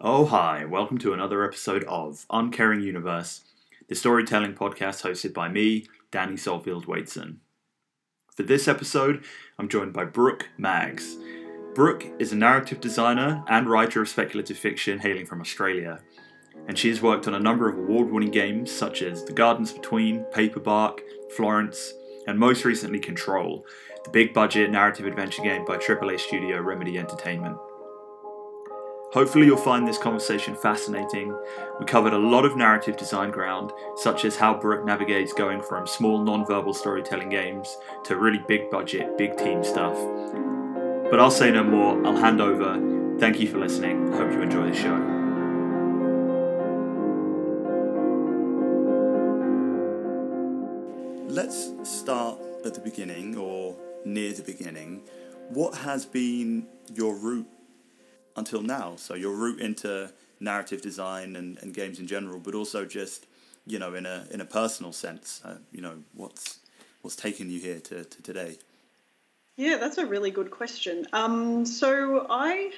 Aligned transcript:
Oh, 0.00 0.26
hi, 0.26 0.64
welcome 0.64 0.96
to 0.98 1.12
another 1.12 1.42
episode 1.44 1.82
of 1.88 2.24
Uncaring 2.30 2.82
Universe, 2.82 3.40
the 3.88 3.96
storytelling 3.96 4.54
podcast 4.54 5.02
hosted 5.02 5.34
by 5.34 5.48
me, 5.48 5.88
Danny 6.12 6.34
Solfield 6.34 6.84
Waitson. 6.84 7.38
For 8.36 8.44
this 8.44 8.68
episode, 8.68 9.24
I'm 9.58 9.68
joined 9.68 9.92
by 9.92 10.04
Brooke 10.04 10.50
Maggs. 10.56 11.16
Brooke 11.74 12.06
is 12.20 12.32
a 12.32 12.36
narrative 12.36 12.80
designer 12.80 13.42
and 13.48 13.68
writer 13.68 14.00
of 14.00 14.08
speculative 14.08 14.56
fiction 14.56 15.00
hailing 15.00 15.26
from 15.26 15.40
Australia, 15.40 15.98
and 16.68 16.78
she 16.78 16.90
has 16.90 17.02
worked 17.02 17.26
on 17.26 17.34
a 17.34 17.40
number 17.40 17.68
of 17.68 17.76
award 17.76 18.08
winning 18.08 18.30
games 18.30 18.70
such 18.70 19.02
as 19.02 19.24
The 19.24 19.32
Gardens 19.32 19.72
Between, 19.72 20.24
Paperbark, 20.32 21.00
Florence, 21.36 21.92
and 22.28 22.38
most 22.38 22.64
recently 22.64 23.00
Control, 23.00 23.66
the 24.04 24.10
big 24.10 24.32
budget 24.32 24.70
narrative 24.70 25.06
adventure 25.06 25.42
game 25.42 25.64
by 25.64 25.76
AAA 25.76 26.20
studio 26.20 26.60
Remedy 26.60 26.98
Entertainment. 26.98 27.58
Hopefully, 29.12 29.46
you'll 29.46 29.56
find 29.56 29.88
this 29.88 29.96
conversation 29.96 30.54
fascinating. 30.54 31.34
We 31.80 31.86
covered 31.86 32.12
a 32.12 32.18
lot 32.18 32.44
of 32.44 32.58
narrative 32.58 32.98
design 32.98 33.30
ground, 33.30 33.72
such 33.96 34.26
as 34.26 34.36
how 34.36 34.52
Brooke 34.52 34.84
navigates 34.84 35.32
going 35.32 35.62
from 35.62 35.86
small 35.86 36.22
non 36.22 36.44
verbal 36.44 36.74
storytelling 36.74 37.30
games 37.30 37.78
to 38.04 38.16
really 38.16 38.42
big 38.46 38.70
budget, 38.70 39.16
big 39.16 39.38
team 39.38 39.64
stuff. 39.64 39.94
But 41.10 41.20
I'll 41.20 41.30
say 41.30 41.50
no 41.50 41.64
more, 41.64 42.06
I'll 42.06 42.16
hand 42.16 42.42
over. 42.42 43.16
Thank 43.18 43.40
you 43.40 43.48
for 43.48 43.56
listening. 43.58 44.12
I 44.12 44.18
hope 44.18 44.30
you 44.30 44.42
enjoy 44.42 44.68
the 44.68 44.76
show. 44.76 45.14
Let's 51.28 51.72
start 51.82 52.38
at 52.66 52.74
the 52.74 52.80
beginning 52.80 53.38
or 53.38 53.74
near 54.04 54.34
the 54.34 54.42
beginning. 54.42 55.02
What 55.48 55.76
has 55.76 56.04
been 56.04 56.66
your 56.92 57.14
route 57.14 57.46
until 58.38 58.62
now. 58.62 58.96
So 58.96 59.14
your 59.14 59.34
route 59.34 59.60
into 59.60 60.12
narrative 60.40 60.80
design 60.82 61.36
and, 61.36 61.58
and 61.58 61.74
games 61.74 61.98
in 61.98 62.06
general, 62.06 62.38
but 62.38 62.54
also 62.54 62.84
just 62.84 63.26
you 63.66 63.78
know 63.78 63.94
in 63.94 64.06
a 64.06 64.26
in 64.30 64.40
a 64.40 64.44
personal 64.44 64.92
sense, 64.92 65.42
uh, 65.44 65.56
you 65.72 65.80
know 65.80 65.96
what's 66.14 66.60
what's 67.02 67.16
taken 67.16 67.50
you 67.50 67.60
here 67.60 67.80
to, 67.80 68.04
to 68.04 68.22
today. 68.22 68.56
Yeah, 69.56 69.76
that's 69.78 69.98
a 69.98 70.06
really 70.06 70.30
good 70.30 70.50
question. 70.50 71.06
Um, 71.12 71.66
so 71.66 72.26
I, 72.30 72.72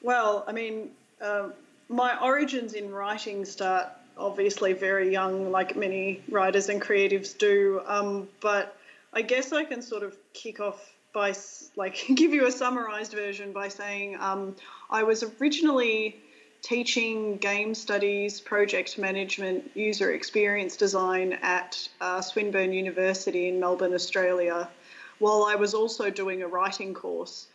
well, 0.00 0.42
I 0.48 0.52
mean, 0.52 0.90
uh, 1.20 1.50
my 1.88 2.18
origins 2.18 2.72
in 2.72 2.90
writing 2.90 3.44
start 3.44 3.88
obviously 4.16 4.72
very 4.72 5.12
young, 5.12 5.50
like 5.50 5.76
many 5.76 6.22
writers 6.30 6.68
and 6.68 6.80
creatives 6.80 7.36
do. 7.36 7.82
Um, 7.86 8.28
but 8.40 8.76
I 9.12 9.22
guess 9.22 9.52
I 9.52 9.64
can 9.64 9.82
sort 9.82 10.02
of 10.02 10.16
kick 10.32 10.60
off 10.60 10.94
by 11.14 11.34
like 11.76 12.04
give 12.14 12.34
you 12.34 12.46
a 12.46 12.52
summarized 12.52 13.12
version 13.12 13.52
by 13.52 13.68
saying 13.68 14.16
um, 14.20 14.54
I 14.90 15.04
was 15.04 15.24
originally 15.40 16.20
teaching 16.60 17.36
game 17.36 17.74
studies, 17.74 18.40
project 18.40 18.98
management, 18.98 19.70
user 19.74 20.12
experience 20.12 20.76
design 20.76 21.34
at 21.42 21.88
uh, 22.00 22.20
Swinburne 22.20 22.72
University 22.72 23.48
in 23.48 23.60
Melbourne, 23.60 23.94
Australia, 23.94 24.68
while 25.18 25.44
I 25.44 25.56
was 25.56 25.74
also 25.74 26.10
doing 26.10 26.42
a 26.42 26.48
writing 26.48 26.94
course. 26.94 27.46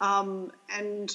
Um, 0.00 0.50
and 0.70 1.14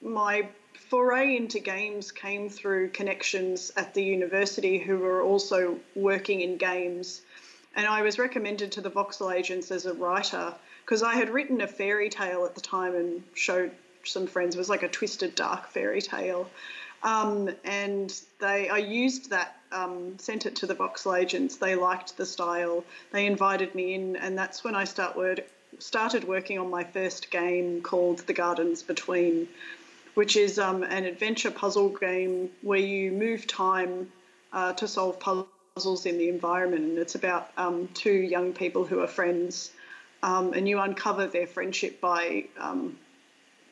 my 0.00 0.48
foray 0.90 1.36
into 1.36 1.60
games 1.60 2.10
came 2.10 2.48
through 2.48 2.90
connections 2.90 3.70
at 3.76 3.94
the 3.94 4.02
university 4.02 4.78
who 4.78 4.98
were 4.98 5.22
also 5.22 5.78
working 5.94 6.40
in 6.40 6.56
games. 6.56 7.22
And 7.76 7.86
I 7.86 8.02
was 8.02 8.18
recommended 8.18 8.72
to 8.72 8.80
the 8.80 8.90
Voxel 8.90 9.32
agents 9.32 9.70
as 9.70 9.86
a 9.86 9.94
writer 9.94 10.52
because 10.84 11.02
I 11.02 11.14
had 11.14 11.30
written 11.30 11.60
a 11.60 11.66
fairy 11.66 12.10
tale 12.10 12.44
at 12.44 12.54
the 12.54 12.60
time 12.60 12.94
and 12.94 13.22
showed 13.34 13.72
some 14.04 14.26
friends. 14.26 14.54
It 14.54 14.58
was 14.58 14.68
like 14.68 14.82
a 14.82 14.88
twisted 14.88 15.34
dark 15.34 15.68
fairy 15.68 16.02
tale. 16.02 16.50
Um, 17.02 17.50
and 17.64 18.14
they, 18.40 18.68
I 18.68 18.78
used 18.78 19.30
that, 19.30 19.56
um, 19.72 20.18
sent 20.18 20.46
it 20.46 20.56
to 20.56 20.66
the 20.66 20.74
voxel 20.74 21.18
agents. 21.18 21.56
They 21.56 21.74
liked 21.74 22.16
the 22.16 22.26
style. 22.26 22.84
They 23.10 23.26
invited 23.26 23.74
me 23.74 23.94
in, 23.94 24.16
and 24.16 24.38
that's 24.38 24.62
when 24.62 24.74
I 24.74 24.84
start 24.84 25.16
word, 25.16 25.44
started 25.78 26.24
working 26.24 26.58
on 26.58 26.70
my 26.70 26.84
first 26.84 27.30
game 27.30 27.82
called 27.82 28.18
The 28.20 28.32
Gardens 28.32 28.82
Between, 28.82 29.48
which 30.14 30.36
is 30.36 30.58
um, 30.58 30.82
an 30.84 31.04
adventure 31.04 31.50
puzzle 31.50 31.88
game 31.88 32.50
where 32.60 32.78
you 32.78 33.10
move 33.10 33.46
time 33.46 34.12
uh, 34.52 34.72
to 34.74 34.86
solve 34.86 35.18
puzzles 35.18 36.06
in 36.06 36.18
the 36.18 36.28
environment. 36.28 36.84
And 36.84 36.98
it's 36.98 37.16
about 37.16 37.50
um, 37.56 37.88
two 37.94 38.12
young 38.12 38.52
people 38.52 38.84
who 38.84 39.00
are 39.00 39.08
friends 39.08 39.72
um, 40.22 40.52
and 40.52 40.68
you 40.68 40.78
uncover 40.78 41.26
their 41.26 41.46
friendship 41.46 42.00
by, 42.00 42.44
um, 42.58 42.98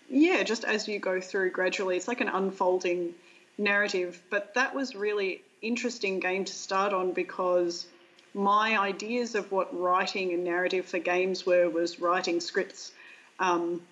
yeah, 0.09 0.43
just 0.43 0.65
as 0.65 0.88
you 0.88 0.99
go 0.99 1.21
through 1.21 1.50
gradually. 1.50 1.97
It's 1.97 2.09
like 2.09 2.21
an 2.21 2.28
unfolding 2.28 3.15
narrative. 3.56 4.21
But 4.31 4.55
that 4.55 4.75
was 4.75 4.94
really 4.97 5.43
interesting 5.62 6.21
game 6.21 6.44
to 6.44 6.53
start 6.53 6.93
on 6.93 7.12
because 7.12 7.87
my 8.34 8.78
ideas 8.78 9.34
of 9.34 9.50
what 9.53 9.78
writing 9.78 10.33
and 10.33 10.44
narrative 10.44 10.87
for 10.87 10.99
games 10.99 11.47
were 11.47 11.69
was 11.69 12.00
writing 12.00 12.41
scripts. 12.41 12.93
Um, 13.38 13.82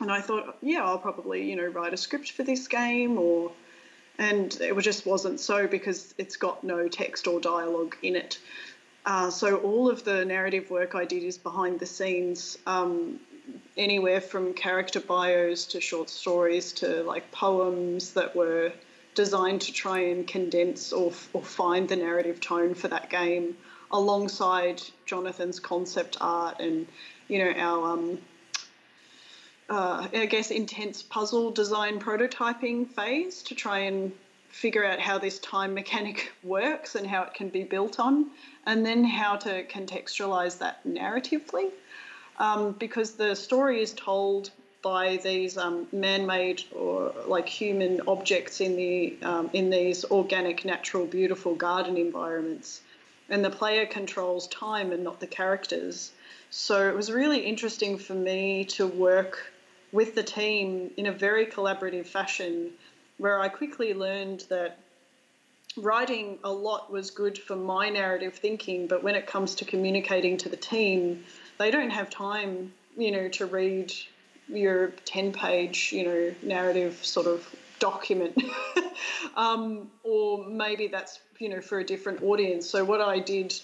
and 0.00 0.10
I 0.12 0.20
thought, 0.20 0.56
yeah, 0.62 0.84
I'll 0.84 0.98
probably, 0.98 1.48
you 1.50 1.56
know, 1.56 1.66
write 1.66 1.92
a 1.92 1.96
script 1.96 2.32
for 2.32 2.44
this 2.44 2.68
game 2.68 3.18
or 3.18 3.50
and 4.18 4.56
it 4.60 4.76
just 4.80 5.06
wasn't 5.06 5.38
so 5.38 5.68
because 5.68 6.12
it's 6.18 6.36
got 6.36 6.64
no 6.64 6.88
text 6.88 7.28
or 7.28 7.40
dialogue 7.40 7.96
in 8.02 8.16
it. 8.16 8.38
Uh, 9.08 9.30
so 9.30 9.56
all 9.56 9.88
of 9.88 10.04
the 10.04 10.22
narrative 10.26 10.70
work 10.70 10.94
I 10.94 11.06
did 11.06 11.22
is 11.22 11.38
behind 11.38 11.80
the 11.80 11.86
scenes, 11.86 12.58
um, 12.66 13.18
anywhere 13.74 14.20
from 14.20 14.52
character 14.52 15.00
bios 15.00 15.64
to 15.68 15.80
short 15.80 16.10
stories 16.10 16.74
to 16.74 17.02
like 17.04 17.30
poems 17.30 18.12
that 18.12 18.36
were 18.36 18.70
designed 19.14 19.62
to 19.62 19.72
try 19.72 20.00
and 20.00 20.28
condense 20.28 20.92
or, 20.92 21.10
or 21.32 21.42
find 21.42 21.88
the 21.88 21.96
narrative 21.96 22.38
tone 22.38 22.74
for 22.74 22.88
that 22.88 23.08
game, 23.08 23.56
alongside 23.92 24.82
Jonathan's 25.06 25.58
concept 25.58 26.18
art 26.20 26.60
and 26.60 26.86
you 27.28 27.38
know 27.38 27.50
our 27.56 27.92
um, 27.94 28.18
uh, 29.70 30.06
I 30.12 30.26
guess 30.26 30.50
intense 30.50 31.02
puzzle 31.02 31.50
design 31.50 31.98
prototyping 31.98 32.86
phase 32.86 33.42
to 33.44 33.54
try 33.54 33.78
and 33.78 34.12
figure 34.48 34.84
out 34.84 34.98
how 34.98 35.18
this 35.18 35.38
time 35.38 35.74
mechanic 35.74 36.32
works 36.42 36.94
and 36.94 37.06
how 37.06 37.22
it 37.22 37.34
can 37.34 37.48
be 37.48 37.62
built 37.62 38.00
on, 38.00 38.30
and 38.68 38.84
then 38.84 39.02
how 39.02 39.34
to 39.34 39.64
contextualize 39.64 40.58
that 40.58 40.86
narratively. 40.86 41.70
Um, 42.38 42.72
because 42.72 43.12
the 43.12 43.34
story 43.34 43.80
is 43.80 43.92
told 43.94 44.50
by 44.82 45.16
these 45.16 45.56
um, 45.56 45.88
man-made 45.90 46.62
or 46.72 47.12
like 47.26 47.48
human 47.48 48.02
objects 48.06 48.60
in 48.60 48.76
the 48.76 49.16
um, 49.22 49.50
in 49.52 49.70
these 49.70 50.04
organic, 50.04 50.64
natural, 50.64 51.04
beautiful 51.06 51.54
garden 51.54 51.96
environments, 51.96 52.82
and 53.28 53.44
the 53.44 53.50
player 53.50 53.86
controls 53.86 54.46
time 54.48 54.92
and 54.92 55.02
not 55.02 55.18
the 55.18 55.26
characters. 55.26 56.12
So 56.50 56.88
it 56.88 56.94
was 56.94 57.10
really 57.10 57.40
interesting 57.40 57.98
for 57.98 58.14
me 58.14 58.64
to 58.76 58.86
work 58.86 59.50
with 59.92 60.14
the 60.14 60.22
team 60.22 60.90
in 60.96 61.06
a 61.06 61.12
very 61.12 61.46
collaborative 61.46 62.06
fashion 62.06 62.70
where 63.16 63.40
I 63.40 63.48
quickly 63.48 63.94
learned 63.94 64.44
that 64.48 64.78
writing 65.76 66.38
a 66.44 66.52
lot 66.52 66.90
was 66.90 67.10
good 67.10 67.38
for 67.38 67.56
my 67.56 67.88
narrative 67.88 68.34
thinking, 68.34 68.86
but 68.86 69.02
when 69.02 69.14
it 69.14 69.26
comes 69.26 69.54
to 69.56 69.64
communicating 69.64 70.36
to 70.38 70.48
the 70.48 70.56
team, 70.56 71.24
they 71.58 71.70
don't 71.70 71.90
have 71.90 72.10
time, 72.10 72.72
you 72.96 73.10
know, 73.10 73.28
to 73.28 73.46
read 73.46 73.92
your 74.48 74.88
10 75.04 75.32
page, 75.32 75.92
you 75.92 76.04
know, 76.04 76.34
narrative 76.42 77.04
sort 77.04 77.26
of 77.26 77.48
document. 77.78 78.40
um, 79.36 79.90
or 80.02 80.44
maybe 80.46 80.88
that's, 80.88 81.20
you 81.38 81.48
know, 81.48 81.60
for 81.60 81.78
a 81.78 81.84
different 81.84 82.22
audience. 82.22 82.68
So 82.68 82.84
what 82.84 83.00
I 83.00 83.18
did 83.20 83.54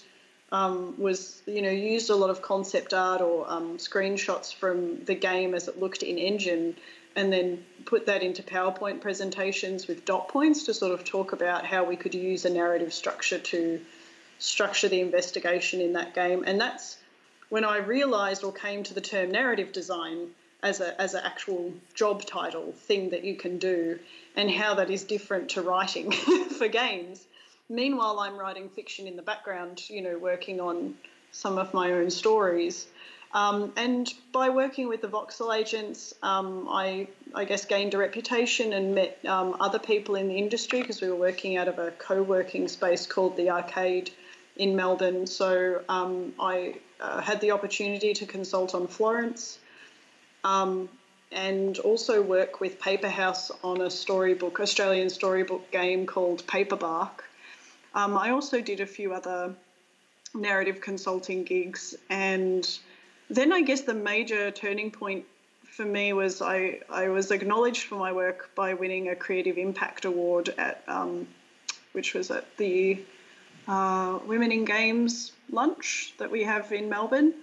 um, 0.51 0.93
was, 0.97 1.41
you 1.45 1.61
know, 1.61 1.69
used 1.69 2.09
a 2.09 2.15
lot 2.15 2.29
of 2.29 2.41
concept 2.41 2.93
art 2.93 3.21
or 3.21 3.49
um, 3.49 3.77
screenshots 3.77 4.53
from 4.53 5.03
the 5.05 5.15
game 5.15 5.53
as 5.53 5.67
it 5.67 5.79
looked 5.79 6.03
in 6.03 6.17
engine 6.17 6.75
and 7.15 7.31
then 7.31 7.63
put 7.85 8.07
that 8.07 8.23
into 8.23 8.43
PowerPoint 8.43 9.01
presentations 9.01 9.87
with 9.87 10.05
dot 10.05 10.27
points 10.27 10.63
to 10.63 10.73
sort 10.73 10.91
of 10.91 11.05
talk 11.05 11.31
about 11.31 11.65
how 11.65 11.83
we 11.83 11.95
could 11.95 12.13
use 12.13 12.45
a 12.45 12.49
narrative 12.49 12.93
structure 12.93 13.39
to 13.39 13.79
structure 14.39 14.89
the 14.89 14.99
investigation 14.99 15.81
in 15.81 15.93
that 15.93 16.13
game. 16.13 16.43
And 16.45 16.59
that's 16.59 16.97
when 17.49 17.63
I 17.63 17.77
realized 17.77 18.43
or 18.43 18.51
came 18.51 18.83
to 18.83 18.93
the 18.93 19.01
term 19.01 19.31
narrative 19.31 19.71
design 19.71 20.29
as 20.63 20.81
a 20.81 20.99
as 20.99 21.13
an 21.13 21.21
actual 21.23 21.73
job 21.93 22.25
title 22.25 22.73
thing 22.73 23.11
that 23.11 23.23
you 23.23 23.35
can 23.35 23.59
do 23.59 23.99
and 24.35 24.49
how 24.49 24.73
that 24.75 24.89
is 24.89 25.03
different 25.03 25.49
to 25.49 25.61
writing 25.61 26.11
for 26.57 26.67
games. 26.67 27.25
Meanwhile, 27.69 28.19
I'm 28.19 28.37
writing 28.37 28.69
fiction 28.69 29.07
in 29.07 29.15
the 29.15 29.21
background, 29.21 29.89
you 29.89 30.01
know, 30.01 30.17
working 30.17 30.59
on 30.59 30.95
some 31.31 31.57
of 31.57 31.73
my 31.73 31.91
own 31.93 32.09
stories. 32.09 32.87
Um, 33.35 33.73
and 33.75 34.11
by 34.31 34.47
working 34.47 34.87
with 34.87 35.01
the 35.01 35.09
voxel 35.09 35.53
agents, 35.53 36.13
um, 36.23 36.69
I, 36.71 37.09
I 37.35 37.43
guess, 37.43 37.65
gained 37.65 37.93
a 37.93 37.97
reputation 37.97 38.71
and 38.71 38.95
met 38.95 39.19
um, 39.25 39.57
other 39.59 39.77
people 39.77 40.15
in 40.15 40.29
the 40.29 40.37
industry 40.37 40.79
because 40.79 41.01
we 41.01 41.09
were 41.09 41.17
working 41.17 41.57
out 41.57 41.67
of 41.67 41.77
a 41.77 41.91
co 41.91 42.23
working 42.23 42.69
space 42.69 43.05
called 43.05 43.35
the 43.35 43.49
Arcade 43.49 44.09
in 44.55 44.77
Melbourne. 44.77 45.27
So 45.27 45.83
um, 45.89 46.33
I 46.39 46.75
uh, 47.01 47.19
had 47.19 47.41
the 47.41 47.51
opportunity 47.51 48.13
to 48.13 48.25
consult 48.25 48.73
on 48.73 48.87
Florence. 48.87 49.59
Um, 50.45 50.87
and 51.31 51.77
also 51.79 52.21
work 52.21 52.61
with 52.61 52.79
Paperhouse 52.79 53.51
on 53.61 53.81
a 53.81 53.89
storybook, 53.89 54.61
Australian 54.61 55.09
storybook 55.09 55.69
game 55.71 56.05
called 56.05 56.47
Paperbark. 56.47 57.25
Um, 57.93 58.17
I 58.17 58.29
also 58.29 58.61
did 58.61 58.79
a 58.79 58.85
few 58.85 59.13
other 59.13 59.53
narrative 60.33 60.79
consulting 60.79 61.43
gigs, 61.43 61.95
and 62.09 62.65
then 63.29 63.51
I 63.51 63.61
guess 63.61 63.81
the 63.81 63.93
major 63.93 64.51
turning 64.51 64.91
point 64.91 65.25
for 65.63 65.85
me 65.85 66.13
was 66.13 66.41
I, 66.41 66.79
I 66.89 67.09
was 67.09 67.31
acknowledged 67.31 67.83
for 67.83 67.95
my 67.95 68.11
work 68.11 68.51
by 68.55 68.73
winning 68.73 69.09
a 69.09 69.15
Creative 69.15 69.57
Impact 69.57 70.05
Award 70.05 70.53
at 70.57 70.83
um, 70.87 71.27
which 71.91 72.13
was 72.13 72.29
at 72.29 72.45
the 72.57 72.99
uh, 73.67 74.19
Women 74.25 74.51
in 74.51 74.65
Games 74.65 75.31
lunch 75.51 76.13
that 76.17 76.29
we 76.29 76.43
have 76.43 76.71
in 76.71 76.89
Melbourne. 76.89 77.33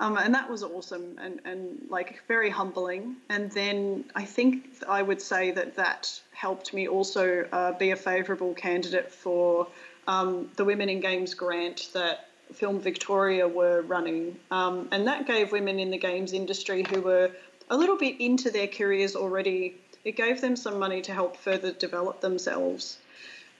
Um, 0.00 0.16
and 0.16 0.32
that 0.34 0.48
was 0.48 0.62
awesome 0.62 1.18
and, 1.20 1.40
and 1.44 1.86
like 1.88 2.22
very 2.28 2.50
humbling. 2.50 3.16
And 3.28 3.50
then 3.50 4.04
I 4.14 4.24
think 4.24 4.66
I 4.88 5.02
would 5.02 5.20
say 5.20 5.50
that 5.50 5.74
that 5.74 6.20
helped 6.32 6.72
me 6.72 6.86
also 6.86 7.44
uh, 7.50 7.72
be 7.72 7.90
a 7.90 7.96
favourable 7.96 8.54
candidate 8.54 9.10
for 9.10 9.66
um, 10.06 10.50
the 10.54 10.64
Women 10.64 10.88
in 10.88 11.00
Games 11.00 11.34
grant 11.34 11.88
that 11.94 12.27
Film 12.52 12.80
Victoria 12.80 13.46
were 13.46 13.82
running. 13.82 14.38
Um, 14.50 14.88
and 14.92 15.06
that 15.06 15.26
gave 15.26 15.52
women 15.52 15.78
in 15.78 15.90
the 15.90 15.98
games 15.98 16.32
industry 16.32 16.84
who 16.90 17.00
were 17.00 17.30
a 17.70 17.76
little 17.76 17.96
bit 17.96 18.20
into 18.20 18.50
their 18.50 18.66
careers 18.66 19.14
already, 19.14 19.76
it 20.04 20.16
gave 20.16 20.40
them 20.40 20.56
some 20.56 20.78
money 20.78 21.02
to 21.02 21.12
help 21.12 21.36
further 21.36 21.72
develop 21.72 22.20
themselves. 22.20 22.98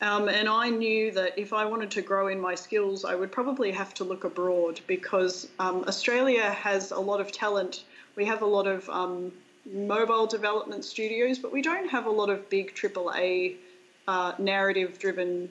Um, 0.01 0.29
and 0.29 0.49
I 0.49 0.71
knew 0.71 1.11
that 1.13 1.39
if 1.39 1.53
I 1.53 1.65
wanted 1.65 1.91
to 1.93 2.03
grow 2.03 2.29
in 2.29 2.41
my 2.41 2.55
skills, 2.55 3.05
I 3.05 3.15
would 3.15 3.33
probably 3.33 3.73
have 3.73 3.93
to 3.95 4.05
look 4.05 4.25
abroad 4.25 4.81
because 4.87 5.49
um, 5.59 5.85
Australia 5.89 6.51
has 6.51 6.93
a 6.93 7.01
lot 7.01 7.21
of 7.21 7.33
talent. 7.33 7.85
We 8.15 8.25
have 8.27 8.43
a 8.43 8.47
lot 8.47 8.69
of 8.69 8.89
um, 8.89 9.33
mobile 9.67 10.27
development 10.27 10.85
studios, 10.85 11.39
but 11.39 11.53
we 11.53 11.63
don't 11.63 11.89
have 11.89 12.07
a 12.07 12.11
lot 12.11 12.31
of 12.31 12.49
big 12.49 12.75
AAA 12.75 13.57
uh, 14.07 14.33
narrative 14.39 14.99
driven 14.99 15.49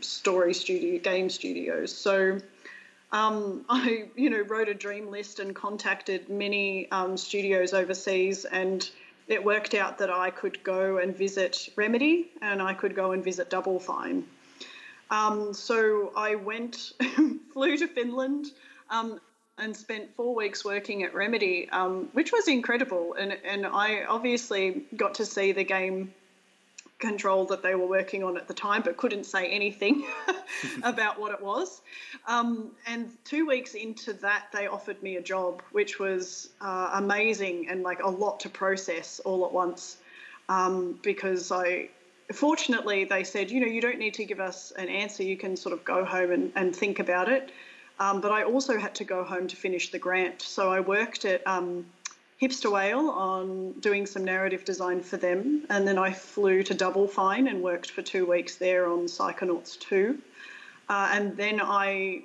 story 0.00 0.52
studio 0.52 0.98
game 0.98 1.30
studios. 1.30 1.94
So 1.94 2.40
um, 3.12 3.64
I, 3.68 4.08
you 4.14 4.30
know, 4.30 4.40
wrote 4.40 4.68
a 4.68 4.74
dream 4.74 5.10
list 5.10 5.40
and 5.40 5.54
contacted 5.54 6.28
many 6.28 6.90
um, 6.90 7.16
studios 7.16 7.72
overseas 7.72 8.44
and 8.44 8.88
it 9.28 9.44
worked 9.44 9.74
out 9.74 9.98
that 9.98 10.10
I 10.10 10.30
could 10.30 10.62
go 10.62 10.98
and 10.98 11.16
visit 11.16 11.68
Remedy 11.74 12.30
and 12.40 12.62
I 12.62 12.74
could 12.74 12.94
go 12.94 13.12
and 13.12 13.24
visit 13.24 13.50
Double 13.50 13.80
Fine. 13.80 14.24
Um, 15.10 15.52
so 15.52 16.12
I 16.16 16.36
went, 16.36 16.92
flew 17.52 17.76
to 17.76 17.88
Finland 17.88 18.46
um, 18.90 19.20
and 19.58 19.76
spent 19.76 20.14
four 20.16 20.34
weeks 20.34 20.64
working 20.64 21.02
at 21.02 21.14
Remedy, 21.14 21.68
um, 21.70 22.08
which 22.12 22.32
was 22.32 22.46
incredible. 22.46 23.14
And, 23.14 23.36
and 23.44 23.66
I 23.66 24.04
obviously 24.04 24.84
got 24.94 25.14
to 25.14 25.26
see 25.26 25.52
the 25.52 25.64
game 25.64 26.12
control 26.98 27.44
that 27.44 27.62
they 27.62 27.74
were 27.74 27.86
working 27.86 28.24
on 28.24 28.36
at 28.36 28.48
the 28.48 28.54
time, 28.54 28.82
but 28.82 28.96
couldn't 28.96 29.24
say 29.24 29.48
anything 29.48 30.06
about 30.82 31.20
what 31.20 31.32
it 31.32 31.40
was. 31.40 31.82
Um, 32.26 32.70
and 32.86 33.10
two 33.24 33.46
weeks 33.46 33.74
into 33.74 34.14
that, 34.14 34.46
they 34.52 34.66
offered 34.66 35.02
me 35.02 35.16
a 35.16 35.22
job, 35.22 35.62
which 35.72 35.98
was 35.98 36.50
uh, 36.60 36.90
amazing 36.94 37.68
and 37.68 37.82
like 37.82 38.02
a 38.02 38.08
lot 38.08 38.40
to 38.40 38.48
process 38.48 39.20
all 39.20 39.44
at 39.44 39.52
once. 39.52 39.98
Um, 40.48 40.98
because 41.02 41.52
I, 41.52 41.90
fortunately, 42.32 43.04
they 43.04 43.24
said, 43.24 43.50
you 43.50 43.60
know, 43.60 43.66
you 43.66 43.80
don't 43.80 43.98
need 43.98 44.14
to 44.14 44.24
give 44.24 44.40
us 44.40 44.72
an 44.78 44.88
answer. 44.88 45.22
You 45.22 45.36
can 45.36 45.56
sort 45.56 45.72
of 45.74 45.84
go 45.84 46.04
home 46.04 46.30
and, 46.30 46.52
and 46.54 46.74
think 46.74 46.98
about 46.98 47.28
it. 47.28 47.50
Um, 47.98 48.20
but 48.20 48.30
I 48.30 48.44
also 48.44 48.78
had 48.78 48.94
to 48.96 49.04
go 49.04 49.24
home 49.24 49.48
to 49.48 49.56
finish 49.56 49.90
the 49.90 49.98
grant. 49.98 50.42
So 50.42 50.70
I 50.70 50.80
worked 50.80 51.24
at 51.24 51.46
um, 51.46 51.86
Hipster 52.40 52.70
Whale 52.70 53.08
on 53.08 53.72
doing 53.80 54.04
some 54.04 54.24
narrative 54.24 54.64
design 54.64 55.00
for 55.00 55.16
them, 55.16 55.64
and 55.70 55.88
then 55.88 55.96
I 55.96 56.12
flew 56.12 56.62
to 56.64 56.74
Double 56.74 57.08
Fine 57.08 57.48
and 57.48 57.62
worked 57.62 57.90
for 57.90 58.02
two 58.02 58.26
weeks 58.26 58.56
there 58.56 58.86
on 58.86 59.06
Psychonauts 59.06 59.78
2. 59.80 60.18
Uh, 60.88 61.10
and 61.12 61.36
then 61.36 61.60
I 61.62 62.22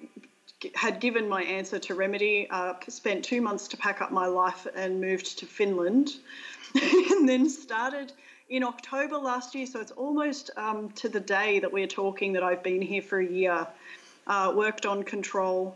had 0.76 1.00
given 1.00 1.30
my 1.30 1.44
answer 1.44 1.80
to 1.80 1.96
Remedy, 1.96 2.48
uh, 2.50 2.74
spent 2.90 3.24
two 3.24 3.42
months 3.42 3.70
to 3.70 3.78
pack 3.78 4.02
up 4.02 4.12
my 4.12 4.28
life 4.28 4.68
and 4.76 5.00
moved 5.00 5.40
to 5.40 5.46
Finland, 5.46 6.10
and 6.76 7.28
then 7.28 7.50
started 7.50 8.12
in 8.50 8.64
October 8.64 9.18
last 9.18 9.56
year. 9.56 9.66
So 9.66 9.80
it's 9.80 9.92
almost 9.92 10.52
um, 10.58 10.92
to 10.92 11.08
the 11.08 11.22
day 11.22 11.60
that 11.60 11.72
we're 11.72 11.88
talking 11.88 12.34
that 12.34 12.44
I've 12.44 12.64
been 12.64 12.82
here 12.82 13.02
for 13.02 13.20
a 13.20 13.26
year. 13.26 13.66
Uh, 14.28 14.54
worked 14.56 14.86
on 14.86 15.04
Control, 15.04 15.76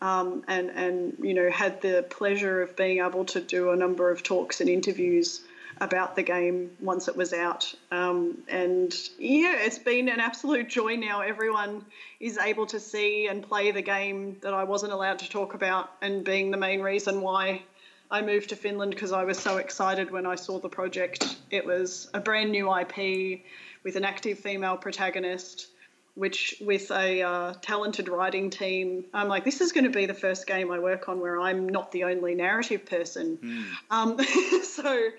um, 0.00 0.44
and 0.48 0.70
and 0.70 1.16
you 1.22 1.34
know 1.34 1.50
had 1.50 1.80
the 1.80 2.04
pleasure 2.10 2.62
of 2.62 2.76
being 2.76 2.98
able 2.98 3.24
to 3.26 3.40
do 3.40 3.70
a 3.70 3.76
number 3.76 4.10
of 4.10 4.22
talks 4.22 4.60
and 4.60 4.68
interviews 4.68 5.42
about 5.80 6.16
the 6.16 6.22
game 6.22 6.70
once 6.80 7.06
it 7.06 7.16
was 7.16 7.32
out. 7.34 7.74
Um, 7.90 8.38
and 8.48 8.94
yeah, 9.18 9.56
it's 9.58 9.78
been 9.78 10.08
an 10.08 10.20
absolute 10.20 10.68
joy 10.68 10.96
now. 10.96 11.20
Everyone 11.20 11.84
is 12.18 12.38
able 12.38 12.64
to 12.66 12.80
see 12.80 13.26
and 13.26 13.42
play 13.42 13.72
the 13.72 13.82
game 13.82 14.38
that 14.40 14.54
I 14.54 14.64
wasn't 14.64 14.92
allowed 14.92 15.18
to 15.18 15.28
talk 15.28 15.54
about, 15.54 15.92
and 16.00 16.24
being 16.24 16.50
the 16.50 16.56
main 16.56 16.80
reason 16.80 17.20
why 17.20 17.62
I 18.10 18.22
moved 18.22 18.50
to 18.50 18.56
Finland 18.56 18.92
because 18.92 19.12
I 19.12 19.24
was 19.24 19.38
so 19.38 19.56
excited 19.56 20.10
when 20.10 20.26
I 20.26 20.36
saw 20.36 20.58
the 20.58 20.68
project. 20.68 21.36
It 21.50 21.66
was 21.66 22.08
a 22.14 22.20
brand 22.20 22.52
new 22.52 22.74
IP 22.74 23.42
with 23.82 23.96
an 23.96 24.04
active 24.04 24.38
female 24.38 24.76
protagonist 24.76 25.68
which 26.16 26.56
with 26.62 26.90
a 26.90 27.22
uh, 27.22 27.54
talented 27.60 28.08
writing 28.08 28.48
team, 28.48 29.04
I'm 29.12 29.28
like, 29.28 29.44
this 29.44 29.60
is 29.60 29.70
going 29.70 29.84
to 29.84 29.90
be 29.90 30.06
the 30.06 30.14
first 30.14 30.46
game 30.46 30.72
I 30.72 30.78
work 30.78 31.08
on 31.10 31.20
where 31.20 31.38
I'm 31.38 31.68
not 31.68 31.92
the 31.92 32.04
only 32.04 32.34
narrative 32.34 32.86
person. 32.86 33.38
Mm. 33.42 33.64
Um, 33.90 34.62
so, 34.64 35.10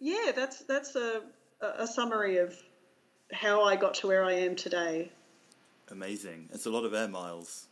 yeah, 0.00 0.30
that's 0.34 0.60
that's 0.60 0.94
a, 0.94 1.22
a 1.60 1.86
summary 1.86 2.38
of 2.38 2.56
how 3.32 3.64
I 3.64 3.74
got 3.74 3.94
to 3.94 4.06
where 4.06 4.24
I 4.24 4.32
am 4.32 4.54
today. 4.54 5.10
Amazing. 5.90 6.48
It's 6.52 6.66
a 6.66 6.70
lot 6.70 6.84
of 6.84 6.94
air 6.94 7.08
miles. 7.08 7.66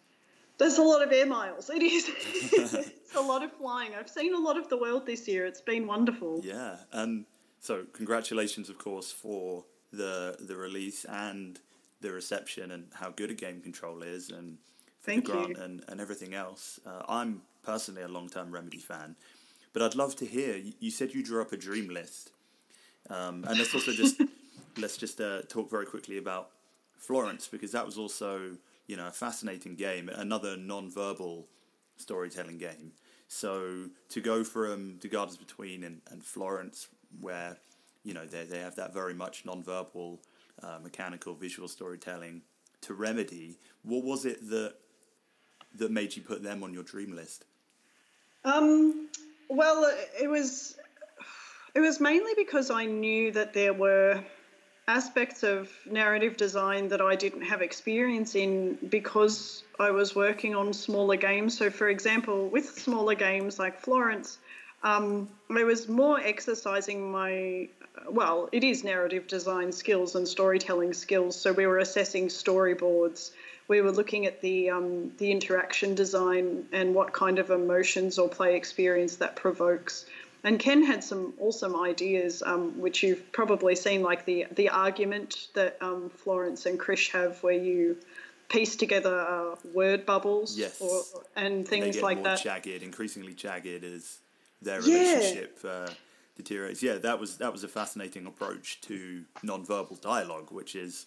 There's 0.58 0.78
a 0.78 0.82
lot 0.82 1.02
of 1.02 1.12
air 1.12 1.26
miles. 1.26 1.70
It 1.70 1.82
is. 1.82 2.10
it's 2.52 3.14
a 3.14 3.20
lot 3.20 3.44
of 3.44 3.52
flying. 3.52 3.94
I've 3.94 4.10
seen 4.10 4.34
a 4.34 4.38
lot 4.38 4.58
of 4.58 4.68
the 4.68 4.76
world 4.76 5.06
this 5.06 5.28
year. 5.28 5.46
It's 5.46 5.60
been 5.60 5.86
wonderful. 5.86 6.40
Yeah, 6.44 6.78
and 6.90 7.26
so 7.60 7.84
congratulations, 7.92 8.68
of 8.68 8.78
course, 8.78 9.12
for 9.12 9.64
the 9.92 10.36
the 10.40 10.56
release 10.56 11.04
and 11.04 11.60
the 12.02 12.12
reception 12.12 12.70
and 12.70 12.86
how 12.92 13.10
good 13.10 13.30
a 13.30 13.34
game 13.34 13.60
control 13.60 14.02
is 14.02 14.30
and 14.30 14.58
Thank 15.02 15.26
the 15.26 15.32
grant 15.32 15.58
and, 15.58 15.84
and 15.88 16.00
everything 16.00 16.34
else. 16.34 16.78
Uh, 16.86 17.02
I'm 17.08 17.42
personally 17.62 18.02
a 18.02 18.08
long 18.08 18.28
term 18.28 18.52
Remedy 18.52 18.78
fan, 18.78 19.16
but 19.72 19.82
I'd 19.82 19.94
love 19.94 20.14
to 20.16 20.26
hear. 20.26 20.60
You 20.78 20.90
said 20.90 21.12
you 21.12 21.22
drew 21.24 21.42
up 21.42 21.52
a 21.52 21.56
dream 21.56 21.88
list, 21.88 22.30
um, 23.10 23.44
and 23.48 23.58
let's 23.58 23.74
also 23.74 23.92
just 23.92 24.20
let's 24.76 24.96
just 24.96 25.20
uh, 25.20 25.42
talk 25.42 25.70
very 25.70 25.86
quickly 25.86 26.18
about 26.18 26.50
Florence 26.98 27.48
because 27.48 27.72
that 27.72 27.84
was 27.84 27.98
also 27.98 28.56
you 28.86 28.96
know 28.96 29.08
a 29.08 29.12
fascinating 29.12 29.74
game, 29.74 30.08
another 30.08 30.56
non-verbal 30.56 31.48
storytelling 31.96 32.58
game. 32.58 32.92
So 33.26 33.86
to 34.10 34.20
go 34.20 34.44
from 34.44 34.98
The 35.00 35.08
Gardens 35.08 35.38
Between 35.38 35.84
and, 35.84 36.02
and 36.10 36.22
Florence, 36.22 36.88
where 37.20 37.56
you 38.04 38.14
know 38.14 38.26
they, 38.26 38.44
they 38.44 38.60
have 38.60 38.76
that 38.76 38.94
very 38.94 39.14
much 39.14 39.44
non-verbal 39.44 40.20
uh, 40.62 40.78
mechanical 40.82 41.34
visual 41.34 41.68
storytelling 41.68 42.42
to 42.82 42.94
Remedy. 42.94 43.58
What 43.82 44.04
was 44.04 44.24
it 44.24 44.48
that 44.50 44.74
that 45.76 45.90
made 45.90 46.14
you 46.14 46.22
put 46.22 46.42
them 46.42 46.62
on 46.62 46.74
your 46.74 46.82
dream 46.82 47.14
list? 47.14 47.44
Um, 48.44 49.08
well, 49.48 49.90
it 50.20 50.28
was 50.28 50.76
it 51.74 51.80
was 51.80 52.00
mainly 52.00 52.32
because 52.36 52.70
I 52.70 52.84
knew 52.84 53.32
that 53.32 53.54
there 53.54 53.72
were 53.72 54.22
aspects 54.88 55.42
of 55.42 55.70
narrative 55.88 56.36
design 56.36 56.88
that 56.88 57.00
I 57.00 57.14
didn't 57.14 57.42
have 57.42 57.62
experience 57.62 58.34
in 58.34 58.74
because 58.88 59.62
I 59.78 59.90
was 59.90 60.14
working 60.14 60.54
on 60.54 60.72
smaller 60.72 61.16
games. 61.16 61.56
So, 61.56 61.70
for 61.70 61.88
example, 61.88 62.48
with 62.48 62.68
smaller 62.68 63.14
games 63.14 63.58
like 63.58 63.80
Florence, 63.80 64.38
um, 64.84 65.28
I 65.50 65.64
was 65.64 65.88
more 65.88 66.18
exercising 66.20 67.10
my 67.10 67.68
well, 68.10 68.48
it 68.52 68.64
is 68.64 68.84
narrative 68.84 69.26
design 69.26 69.72
skills 69.72 70.14
and 70.14 70.26
storytelling 70.26 70.92
skills. 70.92 71.38
So 71.38 71.52
we 71.52 71.66
were 71.66 71.78
assessing 71.78 72.28
storyboards. 72.28 73.30
We 73.68 73.80
were 73.80 73.92
looking 73.92 74.26
at 74.26 74.40
the 74.40 74.70
um, 74.70 75.12
the 75.18 75.30
interaction 75.30 75.94
design 75.94 76.66
and 76.72 76.94
what 76.94 77.12
kind 77.12 77.38
of 77.38 77.50
emotions 77.50 78.18
or 78.18 78.28
play 78.28 78.56
experience 78.56 79.16
that 79.16 79.36
provokes. 79.36 80.06
And 80.44 80.58
Ken 80.58 80.82
had 80.82 81.04
some 81.04 81.34
awesome 81.38 81.76
ideas, 81.76 82.42
um, 82.44 82.80
which 82.80 83.04
you've 83.04 83.30
probably 83.30 83.76
seen, 83.76 84.02
like 84.02 84.24
the 84.24 84.46
the 84.50 84.70
argument 84.70 85.48
that 85.54 85.76
um, 85.80 86.10
Florence 86.10 86.66
and 86.66 86.80
Krish 86.80 87.12
have, 87.12 87.42
where 87.42 87.54
you 87.54 87.96
piece 88.48 88.74
together 88.76 89.20
uh, 89.20 89.54
word 89.72 90.04
bubbles, 90.04 90.58
yes, 90.58 90.80
or, 90.80 91.02
and 91.36 91.66
things 91.66 91.96
and 91.96 92.02
like 92.02 92.22
that. 92.24 92.42
Jagged, 92.42 92.82
increasingly 92.82 93.34
jagged 93.34 93.84
is 93.84 94.18
their 94.62 94.80
relationship. 94.80 95.58
Yeah. 95.64 95.70
Uh, 95.70 95.90
deteriorates. 96.34 96.82
Yeah, 96.82 96.96
that 96.98 97.20
was 97.20 97.36
that 97.38 97.52
was 97.52 97.62
a 97.62 97.68
fascinating 97.68 98.26
approach 98.26 98.80
to 98.82 99.24
non-verbal 99.42 99.96
dialogue, 99.96 100.50
which 100.50 100.74
is 100.74 101.06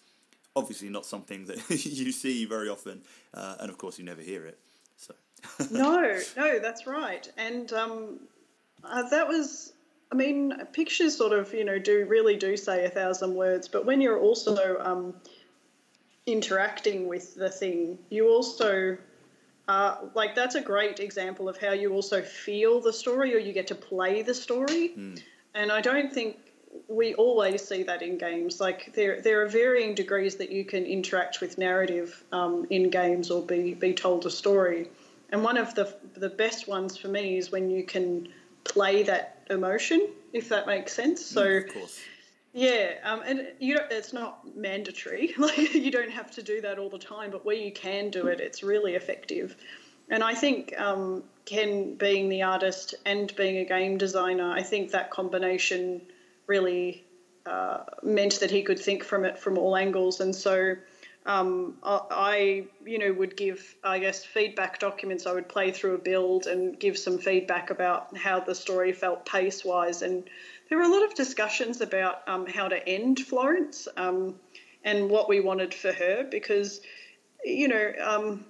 obviously 0.54 0.88
not 0.88 1.04
something 1.04 1.46
that 1.46 1.58
you 1.70 2.12
see 2.12 2.44
very 2.44 2.68
often, 2.68 3.02
uh, 3.34 3.56
and 3.60 3.68
of 3.68 3.76
course 3.76 3.98
you 3.98 4.04
never 4.04 4.22
hear 4.22 4.46
it. 4.46 4.58
So 4.96 5.14
no, 5.70 6.20
no, 6.36 6.58
that's 6.62 6.86
right, 6.86 7.30
and 7.36 7.72
um, 7.72 8.20
uh, 8.84 9.08
that 9.08 9.26
was 9.26 9.72
I 10.10 10.14
mean, 10.14 10.54
pictures 10.72 11.16
sort 11.16 11.32
of, 11.32 11.52
you 11.52 11.64
know, 11.64 11.78
do 11.78 12.06
really 12.06 12.36
do 12.36 12.56
say 12.56 12.84
a 12.84 12.88
thousand 12.88 13.34
words, 13.34 13.66
but 13.66 13.84
when 13.84 14.00
you're 14.00 14.20
also 14.20 14.78
um, 14.78 15.14
interacting 16.26 17.08
with 17.08 17.34
the 17.34 17.50
thing, 17.50 17.98
you 18.08 18.28
also, 18.28 18.96
uh, 19.68 19.96
like, 20.14 20.34
that's 20.34 20.54
a 20.54 20.60
great 20.60 21.00
example 21.00 21.48
of 21.48 21.56
how 21.56 21.72
you 21.72 21.92
also 21.92 22.22
feel 22.22 22.80
the 22.80 22.92
story 22.92 23.34
or 23.34 23.38
you 23.38 23.52
get 23.52 23.66
to 23.68 23.74
play 23.74 24.22
the 24.22 24.34
story. 24.34 24.92
Mm. 24.96 25.20
And 25.54 25.72
I 25.72 25.80
don't 25.80 26.12
think 26.12 26.36
we 26.88 27.14
always 27.14 27.66
see 27.66 27.82
that 27.82 28.02
in 28.02 28.18
games. 28.18 28.60
Like, 28.60 28.94
there, 28.94 29.20
there 29.20 29.42
are 29.42 29.48
varying 29.48 29.94
degrees 29.94 30.36
that 30.36 30.52
you 30.52 30.64
can 30.64 30.84
interact 30.84 31.40
with 31.40 31.58
narrative 31.58 32.22
um, 32.32 32.66
in 32.70 32.90
games 32.90 33.30
or 33.30 33.42
be, 33.42 33.74
be 33.74 33.92
told 33.92 34.24
a 34.26 34.30
story. 34.30 34.88
And 35.30 35.42
one 35.42 35.56
of 35.56 35.74
the, 35.74 35.92
the 36.14 36.28
best 36.28 36.68
ones 36.68 36.96
for 36.96 37.08
me 37.08 37.36
is 37.36 37.50
when 37.50 37.70
you 37.70 37.82
can 37.84 38.28
play 38.62 39.02
that 39.04 39.42
emotion, 39.50 40.08
if 40.32 40.48
that 40.50 40.66
makes 40.66 40.92
sense. 40.92 41.24
So, 41.24 41.44
Mm, 41.44 41.66
of 41.66 41.74
course. 41.74 42.00
Yeah, 42.56 42.94
um, 43.04 43.20
and 43.26 43.48
you 43.58 43.78
it's 43.90 44.14
not 44.14 44.56
mandatory. 44.56 45.34
Like 45.38 45.74
you 45.74 45.90
don't 45.90 46.10
have 46.10 46.30
to 46.32 46.42
do 46.42 46.62
that 46.62 46.78
all 46.78 46.88
the 46.88 46.98
time, 46.98 47.30
but 47.30 47.44
where 47.44 47.54
you 47.54 47.70
can 47.70 48.08
do 48.08 48.28
it, 48.28 48.40
it's 48.40 48.62
really 48.62 48.94
effective. 48.94 49.54
And 50.08 50.24
I 50.24 50.32
think 50.32 50.72
um, 50.80 51.22
Ken 51.44 51.96
being 51.96 52.30
the 52.30 52.42
artist 52.44 52.94
and 53.04 53.34
being 53.36 53.58
a 53.58 53.66
game 53.66 53.98
designer, 53.98 54.50
I 54.50 54.62
think 54.62 54.92
that 54.92 55.10
combination 55.10 56.00
really 56.46 57.04
uh, 57.44 57.80
meant 58.02 58.40
that 58.40 58.50
he 58.50 58.62
could 58.62 58.78
think 58.78 59.04
from 59.04 59.26
it 59.26 59.38
from 59.38 59.58
all 59.58 59.76
angles. 59.76 60.20
And 60.20 60.34
so 60.34 60.76
um, 61.26 61.74
I, 61.82 62.00
I, 62.10 62.64
you 62.86 62.98
know, 62.98 63.12
would 63.12 63.36
give, 63.36 63.74
I 63.84 63.98
guess, 63.98 64.24
feedback 64.24 64.78
documents. 64.78 65.26
I 65.26 65.32
would 65.32 65.48
play 65.48 65.72
through 65.72 65.96
a 65.96 65.98
build 65.98 66.46
and 66.46 66.78
give 66.78 66.96
some 66.96 67.18
feedback 67.18 67.70
about 67.70 68.16
how 68.16 68.40
the 68.40 68.54
story 68.54 68.92
felt 68.92 69.26
pace 69.26 69.64
wise. 69.64 70.00
And 70.00 70.24
there 70.68 70.78
were 70.78 70.84
a 70.84 70.88
lot 70.88 71.04
of 71.04 71.14
discussions 71.14 71.80
about 71.80 72.26
um, 72.26 72.46
how 72.46 72.68
to 72.68 72.88
end 72.88 73.20
Florence 73.20 73.88
um, 73.96 74.34
and 74.84 75.08
what 75.08 75.28
we 75.28 75.40
wanted 75.40 75.72
for 75.72 75.92
her 75.92 76.24
because, 76.24 76.80
you 77.44 77.68
know, 77.68 77.92
um, 78.02 78.44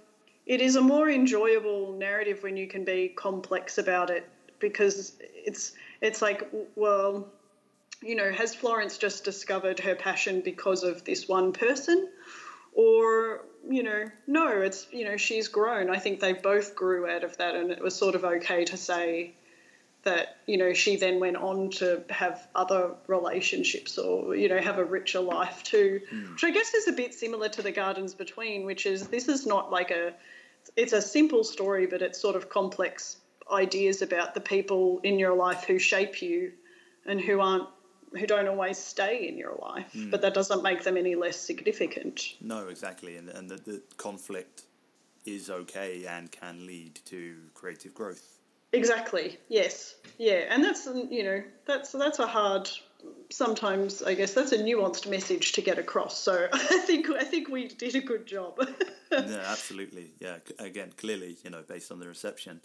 it 0.47 0.61
is 0.61 0.77
a 0.77 0.81
more 0.81 1.11
enjoyable 1.11 1.93
narrative 1.99 2.43
when 2.43 2.57
you 2.57 2.69
can 2.69 2.85
be 2.85 3.09
complex 3.09 3.79
about 3.79 4.11
it 4.11 4.29
because 4.59 5.13
it's 5.21 5.73
it's 6.01 6.23
like 6.23 6.49
well 6.77 7.29
you 8.03 8.15
know 8.15 8.31
has 8.33 8.55
florence 8.55 8.97
just 8.97 9.25
discovered 9.25 9.79
her 9.81 9.95
passion 9.95 10.41
because 10.41 10.83
of 10.83 11.05
this 11.05 11.29
one 11.29 11.53
person? 11.53 12.09
Or 12.73 13.45
you 13.69 13.83
know 13.83 14.05
no 14.27 14.61
it's 14.61 14.87
you 14.93 15.05
know 15.05 15.17
she's 15.17 15.49
grown. 15.49 15.91
I 15.91 15.99
think 15.99 16.21
they 16.21 16.33
both 16.33 16.75
grew 16.75 17.09
out 17.11 17.25
of 17.25 17.37
that 17.39 17.55
and 17.55 17.71
it 17.71 17.83
was 17.83 17.95
sort 17.95 18.15
of 18.15 18.25
okay 18.25 18.65
to 18.67 18.77
say 18.77 19.35
that 20.07 20.37
you 20.47 20.57
know 20.57 20.73
she 20.73 20.97
then 20.97 21.19
went 21.21 21.37
on 21.37 21.69
to 21.69 22.03
have 22.09 22.47
other 22.55 22.95
relationships 23.09 23.99
or 23.99 24.37
you 24.37 24.49
know 24.49 24.59
have 24.59 24.79
a 24.79 24.85
richer 24.85 25.21
life 25.21 25.63
too. 25.65 26.01
Hmm. 26.09 26.33
Which 26.33 26.45
i 26.45 26.51
guess 26.51 26.73
is 26.73 26.89
a 26.89 26.93
bit 26.93 27.13
similar 27.13 27.49
to 27.51 27.61
the 27.61 27.73
gardens 27.73 28.15
between 28.15 28.65
which 28.65 28.87
is 28.87 29.09
this 29.09 29.29
is 29.29 29.47
not 29.47 29.71
like 29.71 29.91
a 29.91 30.15
it's 30.77 30.93
a 30.93 31.03
simple 31.03 31.45
story 31.45 31.87
but 31.87 32.03
it's 32.03 32.21
sort 32.21 32.37
of 32.37 32.49
complex 32.49 33.17
ideas 33.51 34.01
about 34.01 34.35
the 34.35 34.41
people 34.41 35.01
in 35.03 35.19
your 35.19 35.35
life 35.35 35.65
who 35.65 35.79
shape 35.79 36.23
you 36.23 36.53
and 37.05 37.21
who 37.21 37.41
aren't 37.41 37.69
who 38.17 38.27
don't 38.27 38.47
always 38.47 38.79
stay 38.79 39.29
in 39.29 39.37
your 39.37 39.59
life. 39.61 39.93
Hmm. 39.93 40.11
But 40.11 40.23
that 40.23 40.35
doesn't 40.35 40.63
make 40.63 40.85
them 40.85 40.97
any 40.97 41.17
less 41.17 41.37
significant. 41.37 42.37
No, 42.41 42.69
exactly, 42.69 43.17
and 43.17 43.29
and 43.29 43.51
the, 43.51 43.57
the 43.57 43.83
conflict 43.97 44.63
is 45.25 45.51
okay 45.51 46.07
and 46.07 46.31
can 46.31 46.65
lead 46.65 47.01
to 47.07 47.35
creative 47.55 47.93
growth. 47.93 48.36
Exactly. 48.77 49.39
Yes. 49.49 49.95
Yeah, 50.19 50.45
and 50.49 50.65
that's 50.65 50.87
you 50.87 51.23
know 51.23 51.43
that's 51.67 51.93
that's 51.93 52.19
a 52.19 52.27
hard. 52.27 52.69
Sometimes 53.31 54.03
I 54.03 54.15
guess 54.15 54.35
that's 54.35 54.53
a 54.53 54.59
nuanced 54.59 55.09
message 55.09 55.53
to 55.53 55.61
get 55.61 55.79
across. 55.79 56.19
So 56.19 56.49
I 56.53 56.79
think 56.87 57.11
I 57.11 57.25
think 57.25 57.49
we 57.49 57.69
did 57.69 57.95
a 57.95 58.01
good 58.01 58.27
job. 58.27 58.59
yeah, 59.13 59.45
absolutely. 59.47 60.13
Yeah, 60.21 60.37
again, 60.59 60.93
clearly, 60.97 61.37
you 61.45 61.51
know, 61.51 61.63
based 61.67 61.93
on 61.93 62.01
the 62.01 62.09
reception. 62.09 62.61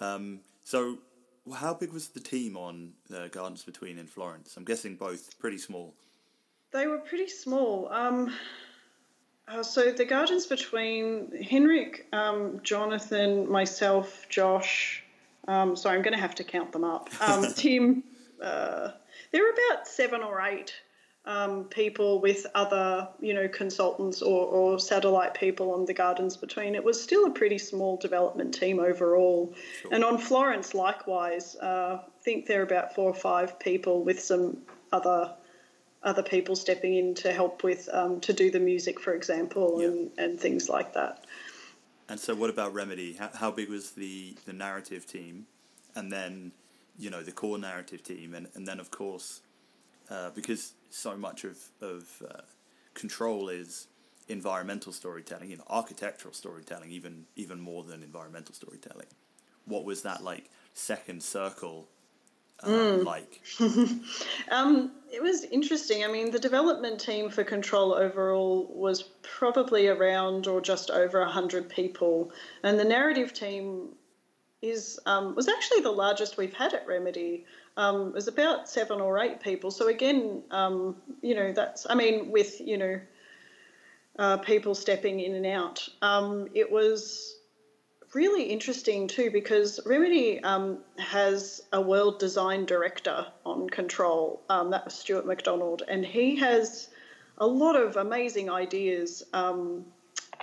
Um, 0.00 0.40
so, 0.64 0.98
how 1.54 1.74
big 1.74 1.92
was 1.92 2.08
the 2.08 2.20
team 2.20 2.56
on 2.56 2.92
the 3.08 3.28
Gardens 3.28 3.62
Between 3.62 3.98
in 3.98 4.06
Florence? 4.06 4.56
I'm 4.56 4.64
guessing 4.64 4.96
both 4.96 5.38
pretty 5.38 5.58
small. 5.58 5.94
they 6.72 6.86
were 6.86 6.98
pretty 6.98 7.28
small. 7.28 7.88
Um, 7.90 8.32
uh, 9.48 9.62
so 9.62 9.92
the 9.92 10.04
gardens 10.04 10.46
between 10.46 11.30
Henrik, 11.42 12.06
um, 12.12 12.60
Jonathan, 12.64 13.48
myself, 13.50 14.26
Josh. 14.28 15.04
Um, 15.48 15.76
sorry, 15.76 15.96
I'm 15.96 16.02
going 16.02 16.14
to 16.14 16.20
have 16.20 16.34
to 16.36 16.44
count 16.44 16.72
them 16.72 16.84
up. 16.84 17.08
Um, 17.20 17.46
Tim. 17.56 18.04
Uh, 18.42 18.90
there 19.32 19.42
were 19.42 19.50
about 19.50 19.86
seven 19.88 20.22
or 20.22 20.40
eight 20.42 20.72
um, 21.24 21.64
people 21.64 22.20
with 22.20 22.46
other, 22.54 23.08
you 23.20 23.34
know, 23.34 23.48
consultants 23.48 24.22
or, 24.22 24.46
or 24.46 24.78
satellite 24.78 25.34
people 25.34 25.72
on 25.72 25.84
the 25.84 25.94
gardens 25.94 26.36
between. 26.36 26.74
It 26.74 26.84
was 26.84 27.02
still 27.02 27.26
a 27.26 27.30
pretty 27.30 27.58
small 27.58 27.96
development 27.96 28.54
team 28.54 28.78
overall. 28.78 29.54
And 29.90 30.04
on 30.04 30.18
Florence, 30.18 30.74
likewise, 30.74 31.56
uh, 31.56 31.98
I 32.00 32.22
think 32.22 32.46
there 32.46 32.60
are 32.60 32.64
about 32.64 32.94
four 32.94 33.10
or 33.10 33.14
five 33.14 33.58
people 33.58 34.04
with 34.04 34.20
some 34.20 34.58
other 34.92 35.32
other 36.02 36.22
people 36.22 36.54
stepping 36.54 36.94
in 36.94 37.14
to 37.16 37.32
help 37.32 37.64
with 37.64 37.88
um, 37.92 38.20
to 38.20 38.32
do 38.32 38.48
the 38.48 38.60
music, 38.60 39.00
for 39.00 39.12
example, 39.14 39.78
Yeah. 39.80 39.88
and, 39.88 40.10
and 40.18 40.40
things 40.40 40.68
like 40.68 40.94
that. 40.94 41.24
And 42.08 42.20
so, 42.20 42.34
what 42.34 42.50
about 42.50 42.72
Remedy? 42.72 43.14
How, 43.14 43.30
how 43.34 43.50
big 43.50 43.68
was 43.68 43.92
the, 43.92 44.36
the 44.44 44.52
narrative 44.52 45.06
team? 45.06 45.46
And 45.94 46.12
then, 46.12 46.52
you 46.98 47.10
know, 47.10 47.22
the 47.22 47.32
core 47.32 47.58
narrative 47.58 48.02
team. 48.02 48.34
And, 48.34 48.48
and 48.54 48.66
then, 48.66 48.78
of 48.78 48.90
course, 48.90 49.40
uh, 50.10 50.30
because 50.30 50.72
so 50.90 51.16
much 51.16 51.44
of, 51.44 51.58
of 51.80 52.22
uh, 52.28 52.42
control 52.94 53.48
is 53.48 53.88
environmental 54.28 54.92
storytelling, 54.92 55.50
you 55.50 55.56
know, 55.56 55.64
architectural 55.68 56.34
storytelling, 56.34 56.90
even, 56.90 57.26
even 57.34 57.60
more 57.60 57.82
than 57.82 58.02
environmental 58.02 58.54
storytelling. 58.54 59.06
What 59.64 59.84
was 59.84 60.02
that 60.02 60.22
like 60.22 60.50
second 60.74 61.22
circle 61.22 61.88
uh, 62.62 62.98
like? 63.02 63.42
Um, 64.50 64.92
it 65.12 65.22
was 65.22 65.44
interesting. 65.44 66.04
I 66.04 66.08
mean, 66.08 66.30
the 66.30 66.38
development 66.38 67.00
team 67.00 67.30
for 67.30 67.42
Control 67.42 67.92
overall 67.94 68.70
was 68.72 69.02
probably 69.22 69.88
around 69.88 70.46
or 70.46 70.60
just 70.60 70.90
over 70.90 71.24
hundred 71.24 71.68
people, 71.68 72.30
and 72.62 72.78
the 72.78 72.84
narrative 72.84 73.32
team 73.32 73.88
is 74.62 74.98
um, 75.06 75.34
was 75.34 75.48
actually 75.48 75.80
the 75.80 75.90
largest 75.90 76.36
we've 76.36 76.54
had 76.54 76.74
at 76.74 76.86
Remedy. 76.86 77.44
Um, 77.76 78.08
it 78.08 78.14
was 78.14 78.28
about 78.28 78.68
seven 78.68 79.00
or 79.00 79.18
eight 79.18 79.40
people. 79.40 79.70
So 79.70 79.88
again, 79.88 80.42
um, 80.50 80.96
you 81.22 81.34
know, 81.34 81.52
that's 81.52 81.86
I 81.88 81.94
mean, 81.94 82.30
with 82.30 82.60
you 82.60 82.78
know, 82.78 83.00
uh, 84.18 84.38
people 84.38 84.74
stepping 84.74 85.20
in 85.20 85.34
and 85.34 85.46
out. 85.46 85.88
Um, 86.02 86.48
it 86.54 86.70
was 86.70 87.36
really 88.16 88.44
interesting 88.44 89.06
too 89.06 89.30
because 89.30 89.78
Remedy 89.84 90.42
um, 90.42 90.78
has 90.98 91.60
a 91.74 91.80
world 91.80 92.18
design 92.18 92.64
director 92.64 93.26
on 93.44 93.68
Control. 93.68 94.40
Um, 94.48 94.70
that 94.70 94.86
was 94.86 94.94
Stuart 94.94 95.26
McDonald, 95.26 95.82
and 95.86 96.04
he 96.04 96.34
has 96.36 96.88
a 97.36 97.46
lot 97.46 97.76
of 97.76 97.96
amazing 97.96 98.48
ideas 98.48 99.22
um, 99.34 99.84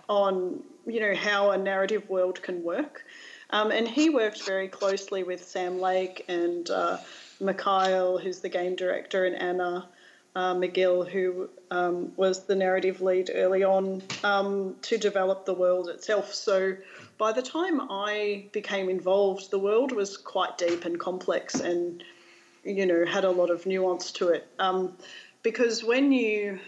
on 0.07 0.61
you 0.85 0.99
know 0.99 1.15
how 1.15 1.49
a 1.49 1.57
narrative 1.57 2.07
world 2.09 2.41
can 2.43 2.63
work. 2.63 3.03
Um, 3.49 3.71
and 3.71 3.87
he 3.87 4.09
worked 4.09 4.43
very 4.45 4.67
closely 4.67 5.23
with 5.23 5.43
Sam 5.43 5.79
Lake 5.81 6.25
and 6.27 6.69
uh, 6.69 6.97
Mikael, 7.39 8.19
who's 8.19 8.39
the 8.39 8.49
game 8.49 8.75
director, 8.75 9.25
and 9.25 9.35
Anna 9.35 9.87
uh, 10.35 10.53
Megill, 10.55 11.09
who 11.09 11.49
um, 11.71 12.11
was 12.15 12.45
the 12.45 12.55
narrative 12.55 13.01
lead 13.01 13.29
early 13.33 13.63
on, 13.63 14.01
um, 14.23 14.75
to 14.83 14.97
develop 14.97 15.45
the 15.45 15.53
world 15.53 15.89
itself. 15.89 16.33
So 16.33 16.75
by 17.23 17.31
the 17.31 17.41
time 17.41 17.79
I 17.89 18.47
became 18.51 18.89
involved, 18.89 19.49
the 19.49 19.57
world 19.57 19.93
was 19.93 20.17
quite 20.17 20.57
deep 20.57 20.83
and 20.83 20.99
complex 20.99 21.55
and, 21.55 22.03
you 22.65 22.85
know, 22.85 23.05
had 23.05 23.23
a 23.23 23.31
lot 23.31 23.49
of 23.49 23.65
nuance 23.65 24.11
to 24.19 24.27
it. 24.27 24.45
Um, 24.59 24.97
because 25.41 25.85
when 25.85 26.11
you 26.11 26.59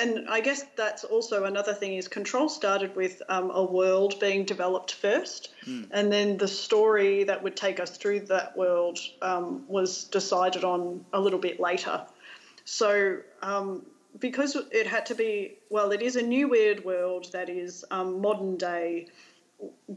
and 0.00 0.28
I 0.28 0.40
guess 0.40 0.64
that's 0.74 1.04
also 1.04 1.44
another 1.44 1.72
thing 1.72 1.94
is 1.94 2.08
control 2.08 2.48
started 2.48 2.96
with 2.96 3.22
um, 3.28 3.52
a 3.52 3.62
world 3.62 4.18
being 4.18 4.44
developed 4.44 4.92
first, 4.92 5.50
and 5.92 6.10
then 6.10 6.36
the 6.36 6.48
story 6.48 7.22
that 7.22 7.44
would 7.44 7.54
take 7.54 7.78
us 7.78 7.96
through 7.96 8.20
that 8.34 8.56
world 8.56 8.98
um, 9.22 9.66
was 9.68 10.02
decided 10.04 10.64
on 10.64 11.04
a 11.12 11.20
little 11.20 11.38
bit 11.38 11.60
later. 11.60 12.02
So 12.64 13.18
um, 13.40 13.86
because 14.18 14.56
it 14.72 14.88
had 14.88 15.06
to 15.06 15.14
be 15.14 15.58
well, 15.70 15.92
it 15.92 16.02
is 16.02 16.16
a 16.16 16.22
new 16.22 16.48
weird 16.48 16.84
world 16.84 17.30
that 17.30 17.48
is 17.48 17.84
um, 17.92 18.20
modern 18.20 18.56
day. 18.56 19.06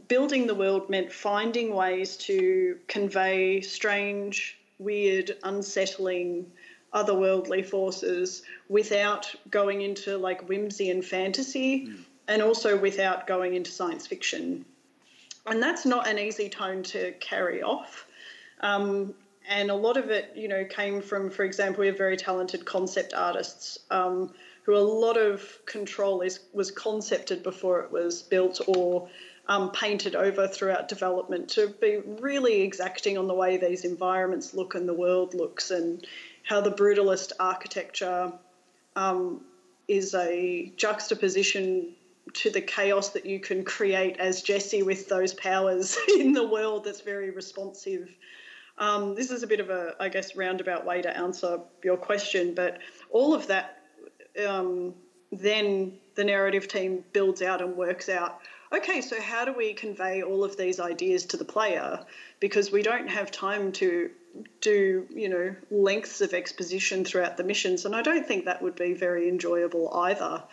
Building 0.08 0.46
the 0.46 0.54
world 0.54 0.88
meant 0.88 1.12
finding 1.12 1.74
ways 1.74 2.16
to 2.18 2.78
convey 2.86 3.60
strange, 3.60 4.58
weird, 4.78 5.36
unsettling 5.42 6.50
otherworldly 6.92 7.64
forces 7.64 8.42
without 8.68 9.32
going 9.50 9.82
into 9.82 10.16
like 10.16 10.48
whimsy 10.48 10.90
and 10.90 11.04
fantasy 11.04 11.92
and 12.28 12.42
also 12.42 12.76
without 12.76 13.26
going 13.26 13.54
into 13.54 13.70
science 13.70 14.06
fiction. 14.06 14.64
And 15.46 15.62
that's 15.62 15.84
not 15.84 16.06
an 16.06 16.18
easy 16.18 16.48
tone 16.48 16.82
to 16.84 17.12
carry 17.20 17.62
off. 17.62 18.06
Um, 18.60 19.14
and 19.48 19.70
a 19.70 19.74
lot 19.74 19.96
of 19.96 20.10
it, 20.10 20.32
you 20.36 20.48
know, 20.48 20.64
came 20.64 21.00
from, 21.00 21.30
for 21.30 21.44
example, 21.44 21.80
we 21.80 21.86
have 21.88 21.98
very 21.98 22.16
talented 22.16 22.64
concept 22.64 23.14
artists 23.14 23.78
um, 23.90 24.32
who 24.62 24.76
a 24.76 24.78
lot 24.78 25.16
of 25.16 25.58
control 25.66 26.20
is 26.20 26.40
was 26.52 26.70
concepted 26.70 27.42
before 27.42 27.80
it 27.80 27.90
was 27.90 28.22
built 28.22 28.60
or 28.68 29.08
um, 29.48 29.70
painted 29.72 30.14
over 30.14 30.46
throughout 30.46 30.88
development 30.88 31.48
to 31.50 31.68
be 31.80 31.98
really 32.20 32.62
exacting 32.62 33.18
on 33.18 33.26
the 33.26 33.34
way 33.34 33.56
these 33.56 33.84
environments 33.84 34.54
look 34.54 34.74
and 34.74 34.88
the 34.88 34.94
world 34.94 35.34
looks 35.34 35.70
and 35.70 36.06
how 36.44 36.60
the 36.60 36.70
brutalist 36.70 37.32
architecture 37.40 38.32
um, 38.96 39.40
is 39.88 40.14
a 40.14 40.72
juxtaposition 40.76 41.94
to 42.32 42.50
the 42.50 42.60
chaos 42.60 43.10
that 43.10 43.26
you 43.26 43.40
can 43.40 43.64
create 43.64 44.16
as 44.18 44.42
Jesse 44.42 44.82
with 44.82 45.08
those 45.08 45.34
powers 45.34 45.96
in 46.18 46.32
the 46.32 46.46
world 46.46 46.84
that's 46.84 47.00
very 47.00 47.30
responsive. 47.30 48.08
Um, 48.78 49.14
this 49.14 49.30
is 49.30 49.42
a 49.42 49.46
bit 49.46 49.60
of 49.60 49.68
a, 49.70 49.94
I 50.00 50.08
guess, 50.08 50.36
roundabout 50.36 50.86
way 50.86 51.02
to 51.02 51.16
answer 51.16 51.60
your 51.84 51.96
question, 51.96 52.54
but 52.54 52.78
all 53.10 53.34
of 53.34 53.46
that, 53.48 53.82
um, 54.46 54.94
then 55.32 55.98
the 56.14 56.24
narrative 56.24 56.66
team 56.66 57.04
builds 57.12 57.42
out 57.42 57.60
and 57.60 57.76
works 57.76 58.08
out. 58.08 58.40
Okay, 58.72 59.00
so 59.00 59.20
how 59.20 59.44
do 59.44 59.52
we 59.52 59.72
convey 59.72 60.22
all 60.22 60.44
of 60.44 60.56
these 60.56 60.78
ideas 60.78 61.26
to 61.26 61.36
the 61.36 61.44
player? 61.44 62.04
Because 62.38 62.70
we 62.70 62.82
don't 62.82 63.08
have 63.08 63.32
time 63.32 63.72
to 63.72 64.10
do, 64.60 65.06
you 65.10 65.28
know, 65.28 65.56
lengths 65.72 66.20
of 66.20 66.32
exposition 66.34 67.04
throughout 67.04 67.36
the 67.36 67.42
missions, 67.42 67.84
and 67.84 67.96
I 67.96 68.02
don't 68.02 68.24
think 68.24 68.44
that 68.44 68.62
would 68.62 68.76
be 68.76 68.92
very 68.92 69.28
enjoyable 69.28 69.92
either. 69.92 70.44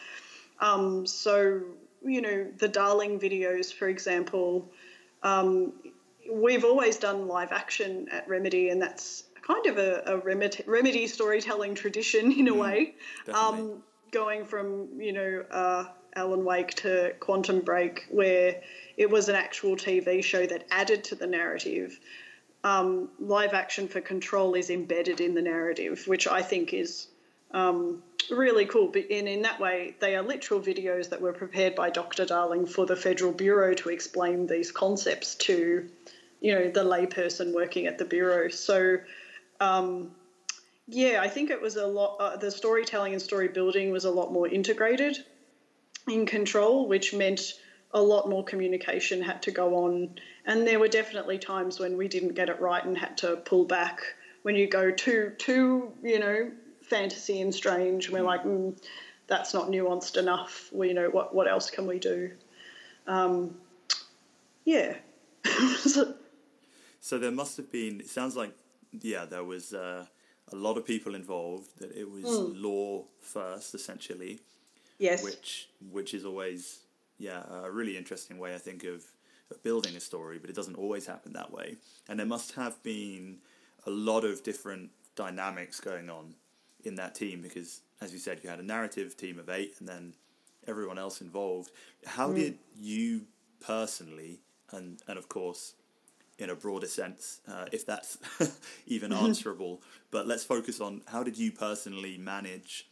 Um, 0.59 1.05
so, 1.05 1.62
you 2.03 2.21
know, 2.21 2.47
the 2.57 2.67
Darling 2.67 3.19
videos, 3.19 3.71
for 3.71 3.88
example, 3.88 4.71
um, 5.21 5.74
we've 6.31 6.65
always 6.65 6.97
done 6.97 7.27
live 7.27 7.51
action 7.51 8.07
at 8.12 8.27
Remedy, 8.27 8.69
and 8.69 8.81
that's 8.81 9.25
kind 9.43 9.67
of 9.67 9.77
a, 9.77 10.01
a 10.07 10.17
remedy, 10.17 10.63
remedy, 10.65 11.05
storytelling 11.05 11.75
tradition 11.75 12.31
in 12.31 12.47
a 12.47 12.53
mm, 12.53 12.59
way. 12.59 12.95
Um, 13.31 13.83
going 14.12 14.45
from, 14.45 15.00
you 15.00 15.13
know, 15.13 15.43
uh, 15.51 15.86
Alan 16.17 16.43
Wake 16.43 16.74
to 16.75 17.13
Quantum 17.19 17.62
Break, 17.62 18.07
where 18.09 18.62
it 18.97 19.09
was 19.09 19.29
an 19.29 19.36
actual 19.36 19.75
TV 19.75 20.24
show 20.24 20.45
that 20.45 20.65
added 20.71 21.03
to 21.05 21.15
the 21.15 21.27
narrative. 21.27 22.00
Um, 22.63 23.09
live 23.19 23.53
action 23.53 23.88
for 23.88 24.01
Control 24.01 24.55
is 24.55 24.71
embedded 24.71 25.21
in 25.21 25.36
the 25.36 25.43
narrative, 25.43 26.07
which 26.07 26.27
I 26.27 26.41
think 26.41 26.74
is 26.74 27.07
um, 27.51 28.01
really 28.31 28.65
cool. 28.65 28.91
And 28.95 29.27
in 29.27 29.43
that 29.43 29.59
way, 29.59 29.95
they 30.00 30.15
are 30.15 30.24
literal 30.24 30.59
videos 30.59 31.09
that 31.09 31.21
were 31.21 31.33
prepared 31.33 31.75
by 31.75 31.91
Dr. 31.91 32.25
Darling 32.25 32.65
for 32.65 32.88
the 32.88 32.95
Federal 32.95 33.31
Bureau 33.31 33.75
to 33.75 33.89
explain 33.89 34.47
these 34.47 34.71
concepts 34.71 35.36
to, 35.36 35.88
you 36.41 36.55
know, 36.55 36.69
the 36.69 36.83
layperson 36.83 37.53
working 37.53 37.86
at 37.86 38.00
the 38.00 38.05
bureau. 38.05 38.50
So, 38.50 38.97
um, 39.59 40.12
yeah, 40.88 41.21
I 41.21 41.27
think 41.27 41.51
it 41.51 41.62
was 41.62 41.75
a 41.75 41.86
lot. 41.86 42.17
Uh, 42.19 42.38
the 42.38 42.50
storytelling 42.50 43.13
and 43.13 43.21
story 43.21 43.50
building 43.50 43.91
was 43.91 44.05
a 44.05 44.12
lot 44.12 44.33
more 44.33 44.47
integrated 44.47 45.24
in 46.08 46.26
control, 46.26 46.88
which 46.88 47.14
meant 47.14 47.54
a 47.92 48.02
lot 48.02 48.30
more 48.30 48.44
communication 48.44 49.22
had 49.22 49.42
to 49.44 49.52
go 49.52 49.86
on. 49.86 50.16
And 50.46 50.68
there 50.68 50.80
were 50.80 50.88
definitely 50.88 51.38
times 51.38 51.80
when 51.80 51.98
we 51.98 52.08
didn't 52.08 52.36
get 52.36 52.50
it 52.50 52.60
right 52.60 52.84
and 52.84 52.98
had 52.98 53.18
to 53.20 53.38
pull 53.38 53.66
back. 53.66 54.02
When 54.44 54.56
you 54.56 54.68
go 54.68 54.92
too, 54.92 55.34
too, 55.38 55.92
you 56.04 56.20
know, 56.20 56.52
fantasy 56.84 57.42
and 57.42 57.54
strange. 57.54 58.10
We're 58.10 58.24
like, 58.24 58.44
mm, 58.44 58.78
that's 59.28 59.54
not 59.54 59.70
nuanced 59.70 60.18
enough. 60.18 60.70
We, 60.72 60.90
you 60.90 60.94
know, 60.94 61.10
what 61.10 61.36
what 61.36 61.48
else 61.48 61.70
can 61.70 61.86
we 61.86 62.00
do? 62.00 62.32
Um, 63.08 63.56
yeah. 64.66 64.96
so, 65.80 67.18
there 67.18 67.32
must 67.32 67.58
have 67.58 67.72
been. 67.72 68.00
It 68.00 68.10
sounds 68.10 68.36
like 68.36 68.52
yeah, 69.02 69.26
there 69.26 69.44
was 69.44 69.74
uh, 69.74 70.06
a 70.52 70.56
lot 70.56 70.78
of 70.78 70.86
people 70.86 71.16
involved. 71.16 71.80
That 71.80 71.92
it 71.92 72.10
was 72.10 72.24
mm. 72.24 72.54
lore 72.56 73.06
first, 73.22 73.76
essentially. 73.76 74.39
Yes. 74.99 75.23
Which 75.23 75.69
which 75.91 76.13
is 76.13 76.25
always 76.25 76.79
yeah 77.17 77.43
a 77.63 77.71
really 77.71 77.97
interesting 77.97 78.38
way 78.38 78.55
I 78.55 78.57
think 78.57 78.83
of, 78.83 79.03
of 79.51 79.62
building 79.63 79.95
a 79.95 79.99
story, 79.99 80.39
but 80.39 80.49
it 80.49 80.55
doesn't 80.55 80.75
always 80.75 81.05
happen 81.05 81.33
that 81.33 81.51
way. 81.51 81.75
And 82.10 82.19
there 82.19 82.25
must 82.25 82.53
have 82.53 82.81
been 82.83 83.39
a 83.86 83.91
lot 83.91 84.23
of 84.23 84.43
different 84.43 84.89
dynamics 85.15 85.79
going 85.79 86.10
on 86.10 86.36
in 86.83 86.95
that 86.95 87.15
team 87.15 87.41
because, 87.41 87.81
as 88.01 88.13
you 88.13 88.19
said, 88.19 88.39
you 88.43 88.49
had 88.49 88.60
a 88.60 88.63
narrative 88.63 89.17
team 89.17 89.39
of 89.39 89.49
eight 89.49 89.75
and 89.79 89.88
then 89.88 90.13
everyone 90.67 90.97
else 90.97 91.21
involved. 91.21 91.71
How 92.05 92.29
mm. 92.29 92.36
did 92.36 92.57
you 92.77 93.21
personally, 93.60 94.39
and 94.71 95.01
and 95.07 95.17
of 95.17 95.29
course, 95.29 95.73
in 96.38 96.49
a 96.49 96.55
broader 96.55 96.88
sense, 96.88 97.41
uh, 97.47 97.65
if 97.71 97.86
that's 97.86 98.17
even 98.88 99.12
answerable, 99.25 99.81
but 100.12 100.27
let's 100.27 100.43
focus 100.43 100.79
on 100.81 101.01
how 101.07 101.23
did 101.23 101.38
you 101.38 101.51
personally 101.51 102.17
manage 102.17 102.88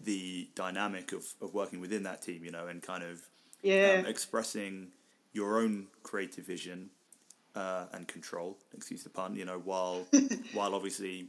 the 0.00 0.48
dynamic 0.54 1.12
of, 1.12 1.24
of 1.40 1.54
working 1.54 1.80
within 1.80 2.02
that 2.04 2.22
team, 2.22 2.44
you 2.44 2.50
know, 2.50 2.66
and 2.66 2.82
kind 2.82 3.02
of 3.02 3.22
yeah. 3.62 3.96
um, 4.00 4.06
expressing 4.06 4.88
your 5.32 5.58
own 5.58 5.86
creative 6.02 6.46
vision 6.46 6.90
uh, 7.54 7.86
and 7.92 8.06
control, 8.06 8.58
excuse 8.74 9.02
the 9.02 9.10
pun, 9.10 9.34
you 9.34 9.44
know, 9.44 9.58
while 9.58 10.06
while 10.52 10.74
obviously 10.74 11.28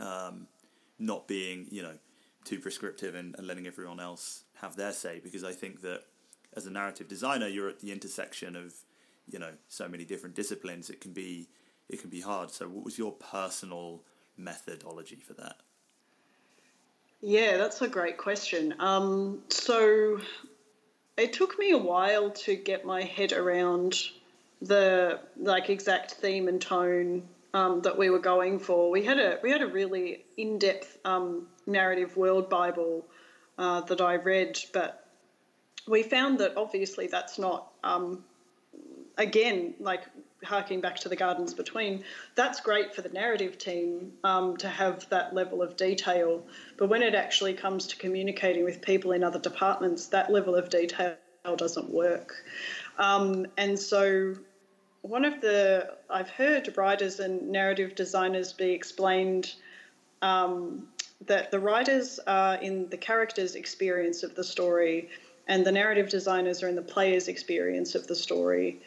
um, 0.00 0.46
not 0.98 1.26
being, 1.26 1.66
you 1.70 1.82
know, 1.82 1.94
too 2.44 2.58
prescriptive 2.58 3.14
and, 3.14 3.34
and 3.38 3.46
letting 3.46 3.66
everyone 3.66 4.00
else 4.00 4.44
have 4.60 4.76
their 4.76 4.92
say. 4.92 5.20
Because 5.22 5.44
I 5.44 5.52
think 5.52 5.80
that 5.82 6.02
as 6.56 6.66
a 6.66 6.70
narrative 6.70 7.08
designer, 7.08 7.46
you're 7.46 7.68
at 7.68 7.80
the 7.80 7.92
intersection 7.92 8.56
of, 8.56 8.74
you 9.30 9.38
know, 9.38 9.52
so 9.68 9.88
many 9.88 10.04
different 10.04 10.34
disciplines. 10.34 10.90
It 10.90 11.00
can 11.00 11.12
be 11.12 11.48
it 11.88 12.00
can 12.00 12.10
be 12.10 12.20
hard. 12.20 12.50
So, 12.50 12.68
what 12.68 12.84
was 12.84 12.98
your 12.98 13.12
personal 13.12 14.02
methodology 14.36 15.16
for 15.16 15.34
that? 15.34 15.56
Yeah, 17.22 17.58
that's 17.58 17.82
a 17.82 17.88
great 17.88 18.16
question. 18.16 18.74
Um, 18.78 19.42
so, 19.48 20.20
it 21.16 21.32
took 21.34 21.58
me 21.58 21.72
a 21.72 21.78
while 21.78 22.30
to 22.30 22.56
get 22.56 22.84
my 22.84 23.02
head 23.02 23.32
around 23.32 23.98
the 24.62 25.20
like 25.36 25.68
exact 25.70 26.12
theme 26.12 26.48
and 26.48 26.60
tone 26.60 27.22
um, 27.52 27.82
that 27.82 27.96
we 27.98 28.10
were 28.10 28.18
going 28.18 28.58
for. 28.58 28.90
We 28.90 29.04
had 29.04 29.18
a 29.18 29.38
we 29.42 29.50
had 29.50 29.62
a 29.62 29.66
really 29.66 30.24
in 30.36 30.58
depth 30.58 30.98
um, 31.04 31.46
narrative 31.66 32.16
world 32.16 32.48
Bible 32.48 33.04
uh, 33.58 33.82
that 33.82 34.00
I 34.00 34.16
read, 34.16 34.58
but 34.72 35.06
we 35.86 36.02
found 36.02 36.38
that 36.38 36.56
obviously 36.56 37.06
that's 37.06 37.38
not 37.38 37.70
um, 37.84 38.24
again 39.20 39.74
like 39.78 40.02
harking 40.44 40.80
back 40.80 40.96
to 40.96 41.08
the 41.08 41.16
gardens 41.16 41.54
between. 41.54 42.02
That's 42.34 42.60
great 42.60 42.94
for 42.94 43.02
the 43.02 43.10
narrative 43.10 43.58
team 43.58 44.12
um, 44.24 44.56
to 44.58 44.68
have 44.68 45.08
that 45.10 45.34
level 45.34 45.62
of 45.62 45.76
detail, 45.76 46.42
but 46.78 46.88
when 46.88 47.02
it 47.02 47.14
actually 47.14 47.54
comes 47.54 47.86
to 47.88 47.96
communicating 47.96 48.64
with 48.64 48.80
people 48.80 49.12
in 49.12 49.22
other 49.22 49.38
departments, 49.38 50.06
that 50.08 50.32
level 50.32 50.54
of 50.54 50.70
detail 50.70 51.16
doesn't 51.56 51.90
work. 51.90 52.34
Um, 52.98 53.46
and 53.56 53.78
so 53.78 54.34
one 55.02 55.24
of 55.24 55.40
the 55.40 55.94
I've 56.08 56.28
heard 56.30 56.76
writers 56.76 57.20
and 57.20 57.50
narrative 57.50 57.94
designers 57.94 58.52
be 58.52 58.70
explained 58.72 59.54
um, 60.22 60.88
that 61.26 61.50
the 61.50 61.60
writers 61.60 62.18
are 62.26 62.56
in 62.56 62.88
the 62.88 62.96
character's 62.96 63.54
experience 63.54 64.22
of 64.22 64.34
the 64.34 64.44
story, 64.44 65.08
and 65.48 65.66
the 65.66 65.72
narrative 65.72 66.08
designers 66.08 66.62
are 66.62 66.68
in 66.68 66.76
the 66.76 66.82
player's 66.82 67.28
experience 67.28 67.94
of 67.94 68.06
the 68.06 68.14
story. 68.14 68.80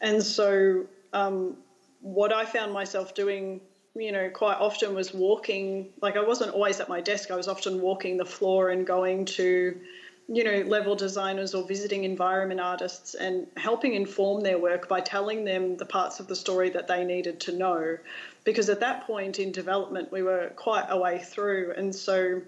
And 0.00 0.22
so, 0.22 0.86
um, 1.12 1.56
what 2.00 2.32
I 2.32 2.44
found 2.44 2.72
myself 2.72 3.14
doing, 3.14 3.60
you 3.94 4.12
know, 4.12 4.30
quite 4.30 4.58
often 4.58 4.94
was 4.94 5.14
walking. 5.14 5.92
Like 6.00 6.16
I 6.16 6.22
wasn't 6.22 6.52
always 6.52 6.80
at 6.80 6.88
my 6.88 7.00
desk. 7.00 7.30
I 7.30 7.36
was 7.36 7.48
often 7.48 7.80
walking 7.80 8.16
the 8.16 8.26
floor 8.26 8.70
and 8.70 8.86
going 8.86 9.24
to 9.26 9.80
you 10.28 10.42
know, 10.42 10.62
level 10.62 10.96
designers 10.96 11.54
or 11.54 11.62
visiting 11.66 12.02
environment 12.02 12.60
artists 12.60 13.14
and 13.14 13.46
helping 13.56 13.94
inform 13.94 14.42
their 14.42 14.58
work 14.58 14.88
by 14.88 15.00
telling 15.00 15.44
them 15.44 15.76
the 15.76 15.86
parts 15.86 16.18
of 16.18 16.26
the 16.26 16.34
story 16.34 16.68
that 16.70 16.88
they 16.88 17.04
needed 17.04 17.38
to 17.38 17.52
know. 17.52 17.96
Because 18.42 18.68
at 18.68 18.80
that 18.80 19.06
point 19.06 19.38
in 19.38 19.52
development, 19.52 20.10
we 20.10 20.22
were 20.22 20.50
quite 20.56 20.86
a 20.88 20.98
way 20.98 21.20
through. 21.20 21.74
And 21.76 21.94
so 21.94 22.42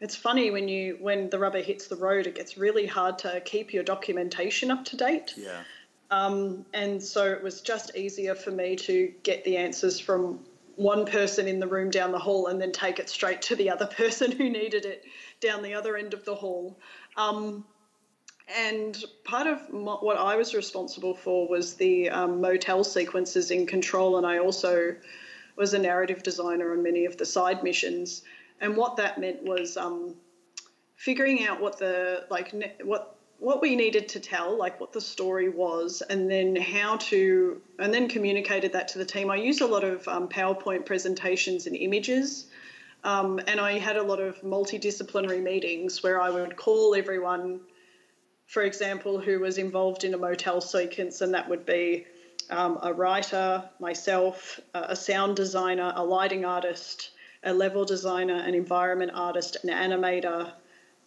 it's 0.00 0.14
funny 0.14 0.50
when 0.50 0.68
you 0.68 0.98
when 1.00 1.30
the 1.30 1.38
rubber 1.38 1.62
hits 1.62 1.86
the 1.86 1.96
road, 1.96 2.26
it 2.26 2.34
gets 2.34 2.58
really 2.58 2.86
hard 2.86 3.18
to 3.20 3.40
keep 3.40 3.72
your 3.72 3.82
documentation 3.82 4.70
up 4.70 4.84
to 4.86 4.96
date. 4.96 5.32
Yeah. 5.36 5.62
Um, 6.10 6.64
and 6.72 7.02
so 7.02 7.24
it 7.24 7.42
was 7.42 7.60
just 7.60 7.96
easier 7.96 8.34
for 8.34 8.50
me 8.50 8.76
to 8.76 9.12
get 9.22 9.44
the 9.44 9.56
answers 9.56 9.98
from 9.98 10.40
one 10.76 11.06
person 11.06 11.48
in 11.48 11.58
the 11.58 11.66
room 11.66 11.90
down 11.90 12.12
the 12.12 12.18
hall 12.18 12.48
and 12.48 12.60
then 12.60 12.70
take 12.70 12.98
it 12.98 13.08
straight 13.08 13.42
to 13.42 13.56
the 13.56 13.70
other 13.70 13.86
person 13.96 14.30
who 14.30 14.48
needed 14.48 14.84
it 14.84 15.04
down 15.40 15.62
the 15.62 15.74
other 15.74 15.96
end 15.96 16.14
of 16.14 16.24
the 16.24 16.34
hall. 16.34 16.78
Um, 17.16 17.64
and 18.54 19.02
part 19.24 19.48
of 19.48 19.60
what 19.70 20.16
I 20.16 20.36
was 20.36 20.54
responsible 20.54 21.14
for 21.14 21.48
was 21.48 21.74
the 21.74 22.10
um, 22.10 22.40
motel 22.40 22.84
sequences 22.84 23.50
in 23.50 23.66
Control, 23.66 24.18
and 24.18 24.26
I 24.26 24.38
also 24.38 24.94
was 25.56 25.74
a 25.74 25.78
narrative 25.78 26.22
designer 26.22 26.72
on 26.72 26.82
many 26.82 27.06
of 27.06 27.16
the 27.16 27.26
side 27.26 27.64
missions. 27.64 28.22
And 28.60 28.76
what 28.76 28.96
that 28.98 29.18
meant 29.18 29.42
was 29.42 29.76
um, 29.76 30.14
figuring 30.94 31.44
out 31.44 31.60
what 31.60 31.78
the 31.78 32.26
like 32.30 32.54
ne- 32.54 32.76
what 32.84 33.15
what 33.38 33.60
we 33.60 33.76
needed 33.76 34.08
to 34.10 34.20
tell, 34.20 34.56
like 34.56 34.80
what 34.80 34.92
the 34.92 35.00
story 35.00 35.48
was, 35.48 36.02
and 36.02 36.30
then 36.30 36.56
how 36.56 36.96
to, 36.96 37.60
and 37.78 37.92
then 37.92 38.08
communicated 38.08 38.72
that 38.72 38.88
to 38.88 38.98
the 38.98 39.04
team. 39.04 39.30
I 39.30 39.36
used 39.36 39.60
a 39.60 39.66
lot 39.66 39.84
of 39.84 40.06
um, 40.08 40.28
PowerPoint 40.28 40.86
presentations 40.86 41.66
and 41.66 41.76
images, 41.76 42.46
um, 43.04 43.40
and 43.46 43.60
I 43.60 43.78
had 43.78 43.96
a 43.96 44.02
lot 44.02 44.20
of 44.20 44.40
multidisciplinary 44.40 45.42
meetings 45.42 46.02
where 46.02 46.20
I 46.20 46.30
would 46.30 46.56
call 46.56 46.94
everyone, 46.94 47.60
for 48.46 48.62
example, 48.62 49.20
who 49.20 49.40
was 49.40 49.58
involved 49.58 50.04
in 50.04 50.14
a 50.14 50.18
motel 50.18 50.60
sequence, 50.60 51.20
and 51.20 51.34
that 51.34 51.48
would 51.48 51.66
be 51.66 52.06
um, 52.48 52.78
a 52.82 52.92
writer, 52.92 53.68
myself, 53.78 54.60
a 54.72 54.96
sound 54.96 55.36
designer, 55.36 55.92
a 55.94 56.04
lighting 56.04 56.44
artist, 56.44 57.10
a 57.44 57.52
level 57.52 57.84
designer, 57.84 58.34
an 58.34 58.54
environment 58.54 59.12
artist, 59.14 59.56
an 59.62 59.70
animator, 59.70 60.52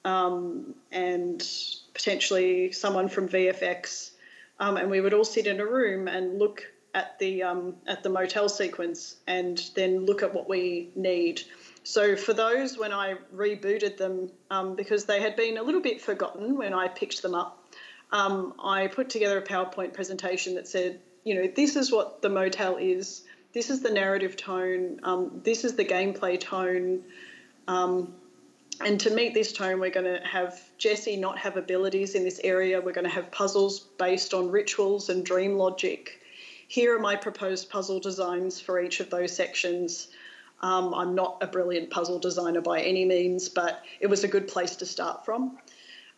um, 0.05 0.75
and 0.91 1.45
potentially 1.93 2.71
someone 2.71 3.09
from 3.09 3.27
VFX, 3.27 4.11
um, 4.59 4.77
and 4.77 4.89
we 4.89 5.01
would 5.01 5.13
all 5.13 5.25
sit 5.25 5.47
in 5.47 5.59
a 5.59 5.65
room 5.65 6.07
and 6.07 6.39
look 6.39 6.63
at 6.93 7.19
the 7.19 7.43
um, 7.43 7.75
at 7.87 8.03
the 8.03 8.09
motel 8.09 8.49
sequence 8.49 9.17
and 9.27 9.69
then 9.75 10.05
look 10.05 10.23
at 10.23 10.33
what 10.33 10.49
we 10.49 10.89
need. 10.95 11.41
So 11.83 12.15
for 12.15 12.33
those, 12.33 12.77
when 12.77 12.91
I 12.91 13.15
rebooted 13.35 13.97
them, 13.97 14.31
um, 14.51 14.75
because 14.75 15.05
they 15.05 15.21
had 15.21 15.35
been 15.35 15.57
a 15.57 15.63
little 15.63 15.81
bit 15.81 16.01
forgotten 16.01 16.57
when 16.57 16.73
I 16.73 16.87
picked 16.87 17.21
them 17.21 17.33
up, 17.33 17.63
um, 18.11 18.53
I 18.63 18.87
put 18.87 19.09
together 19.09 19.37
a 19.37 19.41
PowerPoint 19.41 19.93
presentation 19.93 20.55
that 20.55 20.67
said, 20.67 20.99
you 21.23 21.35
know, 21.35 21.47
this 21.47 21.75
is 21.75 21.91
what 21.91 22.21
the 22.21 22.29
motel 22.29 22.77
is. 22.77 23.23
This 23.53 23.69
is 23.69 23.81
the 23.81 23.89
narrative 23.89 24.35
tone. 24.35 24.99
Um, 25.03 25.41
this 25.43 25.63
is 25.63 25.75
the 25.75 25.85
gameplay 25.85 26.39
tone. 26.39 27.03
Um, 27.67 28.13
and 28.81 28.99
to 29.01 29.09
meet 29.09 29.33
this 29.33 29.51
tone, 29.51 29.79
we're 29.79 29.89
going 29.89 30.05
to 30.05 30.25
have 30.25 30.61
Jesse 30.77 31.17
not 31.17 31.37
have 31.37 31.57
abilities 31.57 32.15
in 32.15 32.23
this 32.23 32.39
area. 32.43 32.79
We're 32.79 32.93
going 32.93 33.07
to 33.07 33.13
have 33.13 33.31
puzzles 33.31 33.79
based 33.79 34.33
on 34.33 34.49
rituals 34.49 35.09
and 35.09 35.25
dream 35.25 35.55
logic. 35.57 36.21
Here 36.67 36.95
are 36.95 36.99
my 36.99 37.15
proposed 37.15 37.69
puzzle 37.69 37.99
designs 37.99 38.61
for 38.61 38.79
each 38.79 38.99
of 38.99 39.09
those 39.09 39.35
sections. 39.35 40.09
Um, 40.61 40.93
I'm 40.93 41.15
not 41.15 41.37
a 41.41 41.47
brilliant 41.47 41.89
puzzle 41.89 42.19
designer 42.19 42.61
by 42.61 42.81
any 42.81 43.05
means, 43.05 43.49
but 43.49 43.83
it 43.99 44.07
was 44.07 44.23
a 44.23 44.27
good 44.27 44.47
place 44.47 44.75
to 44.77 44.85
start 44.85 45.25
from. 45.25 45.57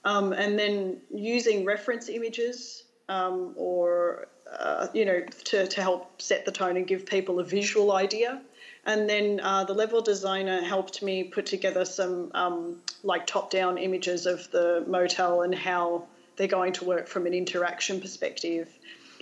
Um, 0.03 0.33
and 0.33 0.57
then 0.57 0.97
using 1.13 1.63
reference 1.63 2.09
images 2.09 2.83
um, 3.07 3.53
or, 3.55 4.27
uh, 4.59 4.87
you 4.93 5.05
know, 5.05 5.21
to, 5.45 5.67
to 5.67 5.81
help 5.81 6.21
set 6.21 6.45
the 6.45 6.51
tone 6.51 6.77
and 6.77 6.87
give 6.87 7.05
people 7.05 7.39
a 7.39 7.43
visual 7.43 7.91
idea 7.93 8.41
and 8.85 9.07
then 9.07 9.39
uh, 9.41 9.63
the 9.63 9.73
level 9.73 10.01
designer 10.01 10.61
helped 10.61 11.03
me 11.03 11.23
put 11.23 11.45
together 11.45 11.85
some 11.85 12.31
um, 12.33 12.81
like 13.03 13.27
top 13.27 13.51
down 13.51 13.77
images 13.77 14.25
of 14.25 14.49
the 14.51 14.83
motel 14.87 15.41
and 15.41 15.53
how 15.53 16.05
they're 16.35 16.47
going 16.47 16.73
to 16.73 16.85
work 16.85 17.07
from 17.07 17.27
an 17.27 17.33
interaction 17.33 18.01
perspective. 18.01 18.67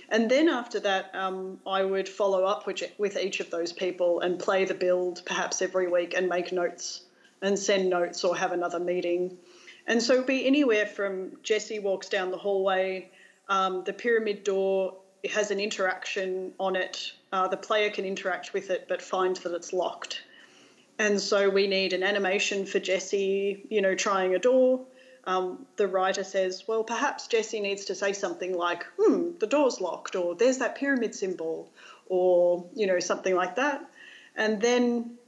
And 0.08 0.30
then 0.30 0.48
after 0.48 0.80
that, 0.80 1.14
um, 1.14 1.60
I 1.66 1.84
would 1.84 2.08
follow 2.08 2.44
up 2.44 2.66
with, 2.66 2.82
with 2.98 3.16
each 3.16 3.40
of 3.40 3.50
those 3.50 3.72
people 3.72 4.20
and 4.20 4.38
play 4.38 4.64
the 4.64 4.74
build 4.74 5.22
perhaps 5.24 5.62
every 5.62 5.88
week 5.88 6.14
and 6.16 6.28
make 6.28 6.52
notes 6.52 7.02
and 7.42 7.58
send 7.58 7.90
notes 7.90 8.24
or 8.24 8.36
have 8.36 8.52
another 8.52 8.80
meeting. 8.80 9.36
And 9.86 10.02
so 10.02 10.22
be 10.22 10.46
anywhere 10.46 10.86
from 10.86 11.32
Jesse 11.42 11.78
walks 11.78 12.08
down 12.08 12.30
the 12.30 12.36
hallway, 12.38 13.10
um, 13.48 13.84
the 13.84 13.92
pyramid 13.92 14.42
door 14.42 14.96
it 15.22 15.30
has 15.32 15.50
an 15.50 15.60
interaction 15.60 16.52
on 16.58 16.76
it. 16.76 17.12
Uh, 17.32 17.48
the 17.48 17.56
player 17.56 17.90
can 17.90 18.04
interact 18.04 18.52
with 18.52 18.70
it, 18.70 18.86
but 18.88 19.02
finds 19.02 19.40
that 19.40 19.52
it's 19.52 19.72
locked. 19.72 20.22
And 20.98 21.20
so 21.20 21.48
we 21.48 21.66
need 21.66 21.92
an 21.92 22.02
animation 22.02 22.66
for 22.66 22.78
Jesse, 22.78 23.64
you 23.70 23.80
know, 23.80 23.94
trying 23.94 24.34
a 24.34 24.38
door. 24.38 24.84
Um, 25.24 25.66
the 25.76 25.86
writer 25.86 26.24
says, 26.24 26.64
well, 26.66 26.82
perhaps 26.82 27.26
Jesse 27.26 27.60
needs 27.60 27.86
to 27.86 27.94
say 27.94 28.12
something 28.12 28.54
like, 28.54 28.84
hmm, 28.98 29.30
the 29.38 29.46
door's 29.46 29.80
locked, 29.80 30.16
or 30.16 30.34
there's 30.34 30.58
that 30.58 30.74
pyramid 30.74 31.14
symbol, 31.14 31.70
or, 32.06 32.66
you 32.74 32.86
know, 32.86 33.00
something 33.00 33.34
like 33.34 33.56
that. 33.56 33.82
And 34.36 34.60
then 34.60 35.18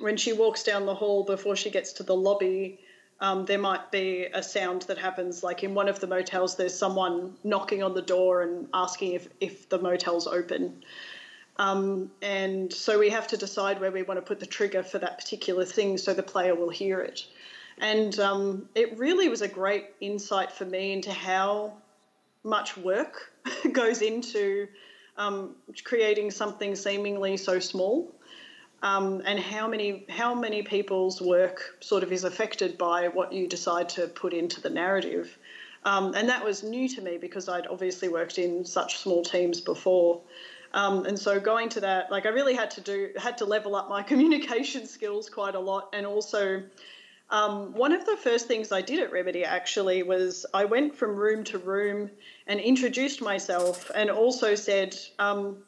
when 0.00 0.16
she 0.16 0.32
walks 0.32 0.62
down 0.62 0.86
the 0.86 0.94
hall 0.94 1.24
before 1.24 1.56
she 1.56 1.70
gets 1.70 1.92
to 1.94 2.02
the 2.02 2.16
lobby, 2.16 2.80
um, 3.20 3.44
there 3.46 3.58
might 3.58 3.90
be 3.90 4.26
a 4.32 4.42
sound 4.42 4.82
that 4.82 4.98
happens 4.98 5.42
like 5.42 5.64
in 5.64 5.74
one 5.74 5.88
of 5.88 5.98
the 6.00 6.06
motels 6.06 6.56
there's 6.56 6.76
someone 6.76 7.34
knocking 7.42 7.82
on 7.82 7.94
the 7.94 8.02
door 8.02 8.42
and 8.42 8.68
asking 8.72 9.14
if, 9.14 9.28
if 9.40 9.68
the 9.68 9.78
motel's 9.78 10.26
open. 10.26 10.84
Um, 11.56 12.12
and 12.22 12.72
so 12.72 12.98
we 12.98 13.10
have 13.10 13.26
to 13.28 13.36
decide 13.36 13.80
where 13.80 13.90
we 13.90 14.04
want 14.04 14.18
to 14.18 14.22
put 14.22 14.38
the 14.38 14.46
trigger 14.46 14.84
for 14.84 15.00
that 15.00 15.18
particular 15.18 15.64
thing 15.64 15.98
so 15.98 16.14
the 16.14 16.22
player 16.22 16.54
will 16.54 16.70
hear 16.70 17.00
it. 17.00 17.26
And 17.78 18.16
um, 18.20 18.68
it 18.76 18.96
really 18.96 19.28
was 19.28 19.42
a 19.42 19.48
great 19.48 19.86
insight 20.00 20.52
for 20.52 20.64
me 20.64 20.92
into 20.92 21.12
how 21.12 21.72
much 22.44 22.76
work 22.76 23.32
goes 23.72 24.02
into 24.02 24.68
um, 25.16 25.56
creating 25.82 26.30
something 26.30 26.76
seemingly 26.76 27.36
so 27.36 27.58
small 27.58 28.14
um, 28.82 29.22
and 29.24 29.38
how 29.38 29.68
many 29.68 30.06
how 30.08 30.34
many 30.34 30.62
people's 30.62 31.20
work 31.20 31.76
sort 31.80 32.02
of 32.02 32.12
is 32.12 32.24
affected 32.24 32.78
by 32.78 33.08
what 33.08 33.32
you 33.32 33.46
decide 33.46 33.88
to 33.90 34.06
put 34.06 34.32
into 34.32 34.60
the 34.60 34.70
narrative. 34.70 35.36
Um, 35.84 36.14
and 36.14 36.28
that 36.28 36.44
was 36.44 36.62
new 36.62 36.88
to 36.90 37.00
me 37.00 37.18
because 37.18 37.48
I'd 37.48 37.66
obviously 37.66 38.08
worked 38.08 38.38
in 38.38 38.64
such 38.64 38.98
small 38.98 39.22
teams 39.22 39.60
before. 39.60 40.20
Um, 40.74 41.06
and 41.06 41.18
so 41.18 41.40
going 41.40 41.70
to 41.70 41.80
that, 41.80 42.10
like 42.10 42.26
I 42.26 42.30
really 42.30 42.54
had 42.54 42.70
to 42.72 42.80
do, 42.80 43.10
had 43.16 43.38
to 43.38 43.44
level 43.46 43.74
up 43.74 43.88
my 43.88 44.02
communication 44.10 44.86
skills 44.86 45.30
quite 45.30 45.54
a 45.54 45.60
lot. 45.60 45.88
And 45.92 46.04
also, 46.06 46.62
um, 47.30 47.74
one 47.74 47.92
of 47.92 48.06
the 48.06 48.16
first 48.16 48.46
things 48.48 48.72
I 48.72 48.82
did 48.82 49.00
at 49.00 49.12
Remedy 49.12 49.44
actually 49.44 50.02
was 50.02 50.46
I 50.52 50.64
went 50.64 50.96
from 50.96 51.16
room 51.16 51.44
to 51.44 51.58
room 51.58 52.10
and 52.46 52.58
introduced 52.60 53.20
myself 53.20 53.90
and 53.94 54.10
also 54.10 54.54
said, 54.54 54.96
um, 55.18 55.58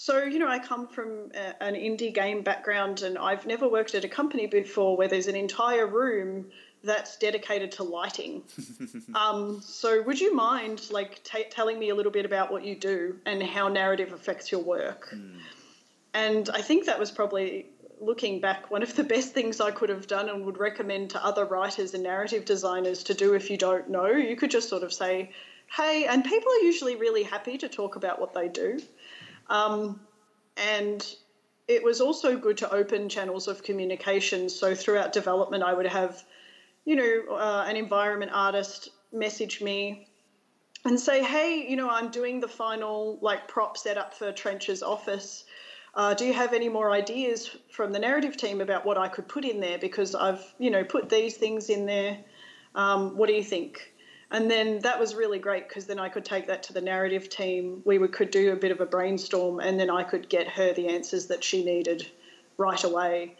so, 0.00 0.22
you 0.22 0.38
know, 0.38 0.48
I 0.48 0.58
come 0.58 0.88
from 0.88 1.30
a, 1.34 1.62
an 1.62 1.74
indie 1.74 2.14
game 2.14 2.40
background 2.40 3.02
and 3.02 3.18
I've 3.18 3.44
never 3.44 3.68
worked 3.68 3.94
at 3.94 4.02
a 4.02 4.08
company 4.08 4.46
before 4.46 4.96
where 4.96 5.08
there's 5.08 5.26
an 5.26 5.36
entire 5.36 5.86
room 5.86 6.46
that's 6.82 7.18
dedicated 7.18 7.72
to 7.72 7.82
lighting. 7.82 8.42
um, 9.14 9.60
so, 9.60 10.00
would 10.00 10.18
you 10.18 10.34
mind 10.34 10.88
like 10.90 11.22
t- 11.22 11.44
telling 11.50 11.78
me 11.78 11.90
a 11.90 11.94
little 11.94 12.12
bit 12.12 12.24
about 12.24 12.50
what 12.50 12.64
you 12.64 12.76
do 12.76 13.18
and 13.26 13.42
how 13.42 13.68
narrative 13.68 14.14
affects 14.14 14.50
your 14.50 14.62
work? 14.62 15.10
Mm. 15.14 15.36
And 16.14 16.48
I 16.48 16.62
think 16.62 16.86
that 16.86 16.98
was 16.98 17.10
probably 17.10 17.66
looking 18.00 18.40
back 18.40 18.70
one 18.70 18.82
of 18.82 18.96
the 18.96 19.04
best 19.04 19.34
things 19.34 19.60
I 19.60 19.70
could 19.70 19.90
have 19.90 20.06
done 20.06 20.30
and 20.30 20.46
would 20.46 20.56
recommend 20.56 21.10
to 21.10 21.22
other 21.22 21.44
writers 21.44 21.92
and 21.92 22.02
narrative 22.02 22.46
designers 22.46 23.04
to 23.04 23.12
do 23.12 23.34
if 23.34 23.50
you 23.50 23.58
don't 23.58 23.90
know. 23.90 24.06
You 24.06 24.34
could 24.34 24.50
just 24.50 24.70
sort 24.70 24.82
of 24.82 24.94
say, 24.94 25.32
hey, 25.76 26.06
and 26.06 26.24
people 26.24 26.50
are 26.52 26.64
usually 26.64 26.96
really 26.96 27.22
happy 27.22 27.58
to 27.58 27.68
talk 27.68 27.96
about 27.96 28.18
what 28.18 28.32
they 28.32 28.48
do. 28.48 28.80
Um, 29.50 30.00
and 30.56 31.06
it 31.68 31.82
was 31.84 32.00
also 32.00 32.36
good 32.36 32.56
to 32.58 32.72
open 32.72 33.08
channels 33.08 33.48
of 33.48 33.62
communication. 33.62 34.48
So 34.48 34.74
throughout 34.74 35.12
development, 35.12 35.62
I 35.62 35.74
would 35.74 35.86
have, 35.86 36.22
you 36.84 36.96
know, 36.96 37.34
uh, 37.34 37.64
an 37.68 37.76
environment 37.76 38.32
artist 38.34 38.90
message 39.12 39.60
me 39.60 40.06
and 40.84 40.98
say, 40.98 41.22
hey, 41.22 41.66
you 41.68 41.76
know, 41.76 41.90
I'm 41.90 42.10
doing 42.10 42.40
the 42.40 42.48
final 42.48 43.18
like 43.20 43.48
prop 43.48 43.76
setup 43.76 44.14
for 44.14 44.32
Trench's 44.32 44.82
office. 44.82 45.44
Uh, 45.94 46.14
do 46.14 46.24
you 46.24 46.32
have 46.32 46.52
any 46.52 46.68
more 46.68 46.90
ideas 46.92 47.50
from 47.70 47.92
the 47.92 47.98
narrative 47.98 48.36
team 48.36 48.60
about 48.60 48.86
what 48.86 48.96
I 48.96 49.08
could 49.08 49.28
put 49.28 49.44
in 49.44 49.60
there? 49.60 49.78
Because 49.78 50.14
I've, 50.14 50.42
you 50.58 50.70
know, 50.70 50.84
put 50.84 51.08
these 51.08 51.36
things 51.36 51.68
in 51.68 51.86
there. 51.86 52.18
Um, 52.74 53.16
what 53.16 53.26
do 53.26 53.34
you 53.34 53.42
think? 53.42 53.92
And 54.32 54.50
then 54.50 54.78
that 54.80 55.00
was 55.00 55.14
really 55.14 55.38
great 55.38 55.68
because 55.68 55.86
then 55.86 55.98
I 55.98 56.08
could 56.08 56.24
take 56.24 56.46
that 56.46 56.62
to 56.64 56.72
the 56.72 56.80
narrative 56.80 57.28
team. 57.28 57.82
We 57.84 57.98
could 58.08 58.30
do 58.30 58.52
a 58.52 58.56
bit 58.56 58.70
of 58.70 58.80
a 58.80 58.86
brainstorm, 58.86 59.58
and 59.58 59.78
then 59.78 59.90
I 59.90 60.04
could 60.04 60.28
get 60.28 60.46
her 60.48 60.72
the 60.72 60.88
answers 60.88 61.26
that 61.26 61.42
she 61.42 61.64
needed 61.64 62.06
right 62.56 62.82
away. 62.84 63.36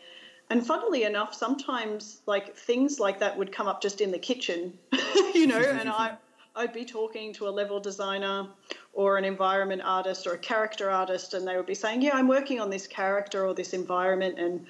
And 0.50 0.66
funnily 0.66 1.04
enough, 1.04 1.32
sometimes 1.32 2.20
like 2.26 2.56
things 2.56 2.98
like 2.98 3.20
that 3.20 3.38
would 3.38 3.52
come 3.52 3.68
up 3.68 3.80
just 3.80 4.00
in 4.00 4.10
the 4.10 4.18
kitchen, 4.18 4.76
you 5.34 5.46
know, 5.46 5.60
and 5.60 5.88
I 5.88 6.16
I'd 6.56 6.72
be 6.72 6.84
talking 6.84 7.32
to 7.34 7.48
a 7.48 7.50
level 7.50 7.78
designer 7.78 8.48
or 8.92 9.16
an 9.16 9.24
environment 9.24 9.82
artist 9.84 10.26
or 10.26 10.32
a 10.32 10.38
character 10.38 10.90
artist, 10.90 11.34
and 11.34 11.46
they 11.46 11.56
would 11.56 11.66
be 11.66 11.76
saying, 11.76 12.02
"Yeah, 12.02 12.16
I'm 12.16 12.26
working 12.26 12.60
on 12.60 12.68
this 12.68 12.88
character 12.88 13.46
or 13.46 13.54
this 13.54 13.72
environment, 13.72 14.40
and 14.40 14.66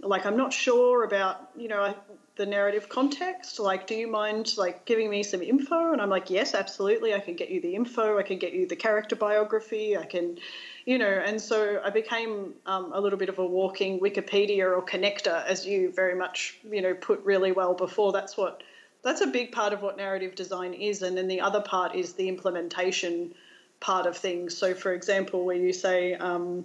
like 0.00 0.24
I'm 0.24 0.36
not 0.36 0.52
sure 0.52 1.02
about, 1.02 1.50
you 1.56 1.66
know, 1.66 1.94
the 2.36 2.46
narrative 2.46 2.88
context. 2.88 3.60
Like 3.60 3.86
do 3.86 3.94
you 3.94 4.08
mind 4.08 4.56
like 4.56 4.84
giving 4.84 5.08
me 5.08 5.22
some 5.22 5.42
info? 5.42 5.92
And 5.92 6.00
i'm 6.00 6.10
like 6.10 6.30
yes 6.30 6.54
absolutely. 6.54 7.14
I 7.14 7.20
can 7.20 7.34
get 7.34 7.50
you 7.50 7.60
the 7.60 7.74
info. 7.74 8.18
I 8.18 8.22
can 8.22 8.38
get 8.38 8.52
you 8.52 8.66
the 8.66 8.76
character 8.76 9.16
biography. 9.16 9.96
I 9.96 10.04
can 10.04 10.38
you 10.84 10.98
know 10.98 11.22
and 11.24 11.40
so 11.40 11.80
i 11.82 11.88
became 11.88 12.52
um, 12.66 12.92
a 12.92 13.00
little 13.00 13.18
bit 13.18 13.30
of 13.30 13.38
a 13.38 13.46
walking 13.46 14.00
wikipedia 14.00 14.64
or 14.64 14.82
connector 14.82 15.42
as 15.46 15.64
you 15.64 15.90
very 15.90 16.14
much 16.14 16.58
you 16.70 16.82
know 16.82 16.94
put 16.94 17.24
really 17.24 17.52
well 17.52 17.74
before. 17.74 18.12
That's 18.12 18.36
what 18.36 18.62
that's 19.02 19.20
a 19.20 19.26
big 19.26 19.52
part 19.52 19.72
of 19.72 19.82
what 19.82 19.96
narrative 19.96 20.34
design 20.34 20.74
is. 20.74 21.02
And 21.02 21.16
then 21.16 21.28
the 21.28 21.40
other 21.40 21.60
part 21.60 21.94
is 21.94 22.14
the 22.14 22.28
implementation 22.28 23.34
part 23.80 24.06
of 24.06 24.16
things. 24.16 24.56
So 24.56 24.74
for 24.74 24.92
example 24.92 25.44
where 25.44 25.56
you 25.56 25.72
say 25.72 26.14
um, 26.14 26.64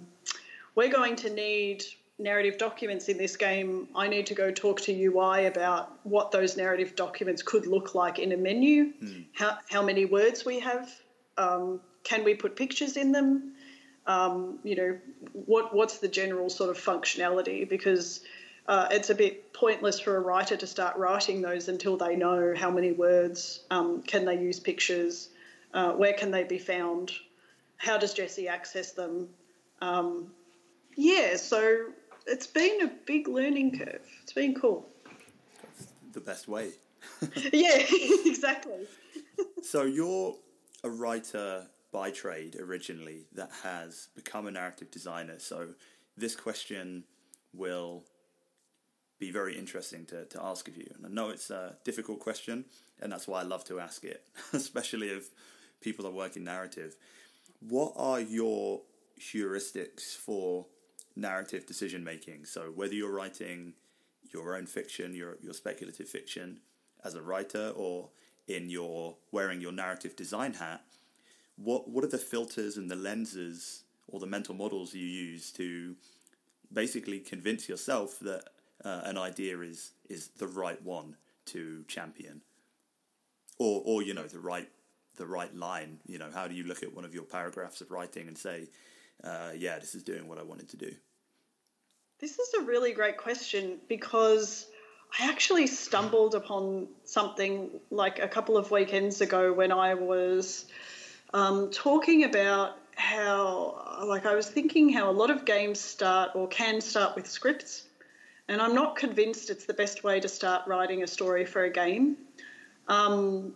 we're 0.74 0.90
going 0.90 1.16
to 1.16 1.30
need 1.30 1.84
narrative 2.20 2.58
documents 2.58 3.08
in 3.08 3.18
this 3.18 3.36
game, 3.36 3.88
I 3.94 4.08
need 4.08 4.26
to 4.26 4.34
go 4.34 4.50
talk 4.50 4.80
to 4.82 4.92
UI 4.92 5.46
about 5.46 5.98
what 6.04 6.30
those 6.30 6.56
narrative 6.56 6.94
documents 6.94 7.42
could 7.42 7.66
look 7.66 7.94
like 7.94 8.18
in 8.18 8.32
a 8.32 8.36
menu, 8.36 8.92
Hmm. 9.00 9.22
how, 9.32 9.58
how 9.68 9.82
many 9.82 10.04
words 10.04 10.44
we 10.44 10.60
have, 10.60 10.90
um, 11.38 11.80
can 12.04 12.24
we 12.24 12.34
put 12.34 12.56
pictures 12.56 12.96
in 12.96 13.12
them, 13.12 13.54
um, 14.06 14.58
you 14.64 14.76
know, 14.76 14.98
what 15.32 15.74
what's 15.74 15.98
the 15.98 16.08
general 16.08 16.48
sort 16.50 16.70
of 16.70 16.78
functionality 16.78 17.68
because 17.68 18.20
uh, 18.66 18.88
it's 18.90 19.10
a 19.10 19.14
bit 19.14 19.52
pointless 19.52 19.98
for 20.00 20.16
a 20.16 20.20
writer 20.20 20.56
to 20.56 20.66
start 20.66 20.96
writing 20.96 21.42
those 21.42 21.68
until 21.68 21.96
they 21.96 22.16
know 22.16 22.54
how 22.56 22.70
many 22.70 22.92
words, 22.92 23.60
um, 23.70 24.02
can 24.02 24.24
they 24.24 24.38
use 24.40 24.60
pictures, 24.60 25.28
uh, 25.74 25.92
where 25.92 26.12
can 26.12 26.30
they 26.30 26.44
be 26.44 26.58
found, 26.58 27.12
how 27.76 27.98
does 27.98 28.14
Jesse 28.14 28.48
access 28.48 28.92
them. 28.92 29.28
Um, 29.80 30.32
yeah, 30.96 31.36
so 31.36 31.86
it's 32.26 32.46
been 32.46 32.82
a 32.82 32.90
big 33.06 33.28
learning 33.28 33.78
curve. 33.78 34.06
It's 34.22 34.32
been 34.32 34.54
cool. 34.54 34.88
The 36.12 36.20
best 36.20 36.48
way. 36.48 36.72
yeah, 37.52 37.82
exactly. 38.24 38.86
So 39.62 39.84
you're 39.84 40.36
a 40.84 40.90
writer 40.90 41.66
by 41.92 42.10
trade 42.10 42.56
originally 42.56 43.26
that 43.34 43.50
has 43.62 44.08
become 44.14 44.46
a 44.46 44.50
narrative 44.50 44.90
designer. 44.90 45.38
So 45.38 45.68
this 46.16 46.36
question 46.36 47.04
will 47.52 48.04
be 49.18 49.30
very 49.30 49.56
interesting 49.58 50.06
to, 50.06 50.24
to 50.26 50.42
ask 50.42 50.68
of 50.68 50.76
you. 50.76 50.90
And 50.96 51.04
I 51.04 51.08
know 51.08 51.30
it's 51.30 51.50
a 51.50 51.76
difficult 51.84 52.20
question, 52.20 52.64
and 53.00 53.12
that's 53.12 53.28
why 53.28 53.40
I 53.40 53.42
love 53.42 53.64
to 53.64 53.80
ask 53.80 54.04
it, 54.04 54.24
especially 54.52 55.08
if 55.08 55.30
people 55.80 56.04
that 56.04 56.12
work 56.12 56.36
in 56.36 56.44
narrative. 56.44 56.96
What 57.60 57.92
are 57.96 58.20
your 58.20 58.80
heuristics 59.20 60.16
for 60.16 60.66
narrative 61.20 61.66
decision 61.66 62.02
making? 62.02 62.44
So 62.44 62.72
whether 62.74 62.94
you're 62.94 63.12
writing 63.12 63.74
your 64.32 64.56
own 64.56 64.66
fiction, 64.66 65.14
your 65.14 65.36
your 65.40 65.54
speculative 65.54 66.08
fiction 66.08 66.60
as 67.04 67.14
a 67.14 67.22
writer, 67.22 67.72
or 67.76 68.10
in 68.48 68.70
your 68.70 69.16
wearing 69.32 69.60
your 69.60 69.72
narrative 69.72 70.16
design 70.16 70.54
hat, 70.54 70.82
what 71.56 71.88
what 71.88 72.04
are 72.04 72.08
the 72.08 72.18
filters 72.18 72.76
and 72.76 72.90
the 72.90 72.96
lenses 72.96 73.84
or 74.08 74.20
the 74.20 74.26
mental 74.26 74.54
models 74.54 74.94
you 74.94 75.06
use 75.06 75.52
to 75.52 75.94
basically 76.72 77.20
convince 77.20 77.68
yourself 77.68 78.18
that 78.20 78.44
uh, 78.84 79.02
an 79.04 79.18
idea 79.18 79.60
is 79.60 79.92
is 80.08 80.28
the 80.38 80.46
right 80.46 80.82
one 80.82 81.16
to 81.46 81.84
champion, 81.88 82.40
or 83.58 83.82
or 83.84 84.02
you 84.02 84.14
know 84.14 84.26
the 84.26 84.40
right 84.40 84.68
the 85.16 85.26
right 85.26 85.54
line. 85.54 85.98
You 86.06 86.18
know, 86.18 86.30
how 86.32 86.48
do 86.48 86.54
you 86.54 86.64
look 86.64 86.82
at 86.82 86.94
one 86.94 87.04
of 87.04 87.14
your 87.14 87.24
paragraphs 87.24 87.80
of 87.80 87.90
writing 87.90 88.28
and 88.28 88.36
say, 88.36 88.68
uh, 89.22 89.50
yeah, 89.56 89.78
this 89.78 89.94
is 89.94 90.02
doing 90.02 90.28
what 90.28 90.38
I 90.38 90.42
wanted 90.42 90.68
to 90.70 90.76
do. 90.76 90.92
This 92.20 92.38
is 92.38 92.52
a 92.52 92.62
really 92.64 92.92
great 92.92 93.16
question 93.16 93.78
because 93.88 94.66
I 95.18 95.30
actually 95.30 95.66
stumbled 95.66 96.34
upon 96.34 96.88
something 97.04 97.70
like 97.90 98.18
a 98.18 98.28
couple 98.28 98.58
of 98.58 98.70
weekends 98.70 99.22
ago 99.22 99.54
when 99.54 99.72
I 99.72 99.94
was 99.94 100.66
um, 101.32 101.70
talking 101.70 102.24
about 102.24 102.76
how, 102.94 104.04
like, 104.04 104.26
I 104.26 104.34
was 104.34 104.46
thinking 104.46 104.92
how 104.92 105.10
a 105.10 105.12
lot 105.12 105.30
of 105.30 105.46
games 105.46 105.80
start 105.80 106.32
or 106.34 106.46
can 106.46 106.82
start 106.82 107.16
with 107.16 107.26
scripts, 107.26 107.84
and 108.48 108.60
I'm 108.60 108.74
not 108.74 108.96
convinced 108.96 109.48
it's 109.48 109.64
the 109.64 109.72
best 109.72 110.04
way 110.04 110.20
to 110.20 110.28
start 110.28 110.66
writing 110.66 111.02
a 111.02 111.06
story 111.06 111.46
for 111.46 111.64
a 111.64 111.70
game. 111.70 112.18
Um, 112.86 113.54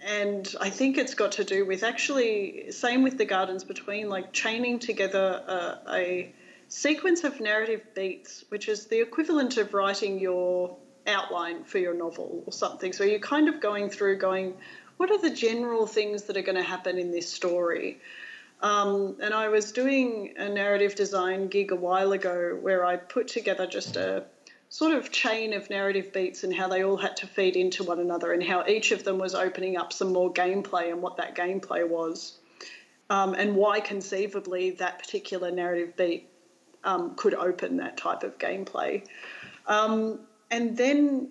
and 0.00 0.52
I 0.60 0.70
think 0.70 0.98
it's 0.98 1.14
got 1.14 1.30
to 1.32 1.44
do 1.44 1.64
with 1.64 1.84
actually, 1.84 2.72
same 2.72 3.04
with 3.04 3.18
the 3.18 3.24
Gardens 3.24 3.62
Between, 3.62 4.08
like 4.08 4.32
chaining 4.32 4.80
together 4.80 5.44
a, 5.46 5.92
a 5.92 6.34
sequence 6.70 7.24
of 7.24 7.40
narrative 7.40 7.82
beats, 7.94 8.44
which 8.48 8.68
is 8.68 8.86
the 8.86 9.00
equivalent 9.00 9.56
of 9.56 9.74
writing 9.74 10.20
your 10.20 10.76
outline 11.06 11.64
for 11.64 11.78
your 11.78 11.94
novel 11.94 12.44
or 12.46 12.52
something. 12.52 12.92
So 12.92 13.02
you're 13.02 13.18
kind 13.18 13.48
of 13.48 13.60
going 13.60 13.90
through, 13.90 14.18
going, 14.18 14.54
what 14.96 15.10
are 15.10 15.18
the 15.18 15.30
general 15.30 15.86
things 15.86 16.22
that 16.24 16.36
are 16.36 16.42
going 16.42 16.56
to 16.56 16.62
happen 16.62 16.96
in 16.96 17.10
this 17.10 17.28
story? 17.28 17.98
Um, 18.62 19.16
and 19.20 19.34
I 19.34 19.48
was 19.48 19.72
doing 19.72 20.34
a 20.36 20.48
narrative 20.48 20.94
design 20.94 21.48
gig 21.48 21.72
a 21.72 21.76
while 21.76 22.12
ago 22.12 22.56
where 22.60 22.84
I 22.84 22.96
put 22.96 23.26
together 23.26 23.66
just 23.66 23.96
a 23.96 24.24
sort 24.68 24.92
of 24.92 25.10
chain 25.10 25.52
of 25.54 25.68
narrative 25.70 26.12
beats 26.12 26.44
and 26.44 26.54
how 26.54 26.68
they 26.68 26.84
all 26.84 26.98
had 26.98 27.16
to 27.16 27.26
feed 27.26 27.56
into 27.56 27.82
one 27.82 27.98
another 27.98 28.32
and 28.32 28.44
how 28.44 28.64
each 28.66 28.92
of 28.92 29.02
them 29.02 29.18
was 29.18 29.34
opening 29.34 29.76
up 29.76 29.92
some 29.92 30.12
more 30.12 30.32
gameplay 30.32 30.92
and 30.92 31.02
what 31.02 31.16
that 31.16 31.34
gameplay 31.34 31.88
was 31.88 32.34
um, 33.08 33.34
and 33.34 33.56
why 33.56 33.80
conceivably 33.80 34.70
that 34.70 35.00
particular 35.00 35.50
narrative 35.50 35.96
beat 35.96 36.29
um, 36.84 37.14
could 37.16 37.34
open 37.34 37.76
that 37.78 37.96
type 37.96 38.22
of 38.22 38.38
gameplay. 38.38 39.02
Um, 39.66 40.20
and 40.50 40.76
then 40.76 41.28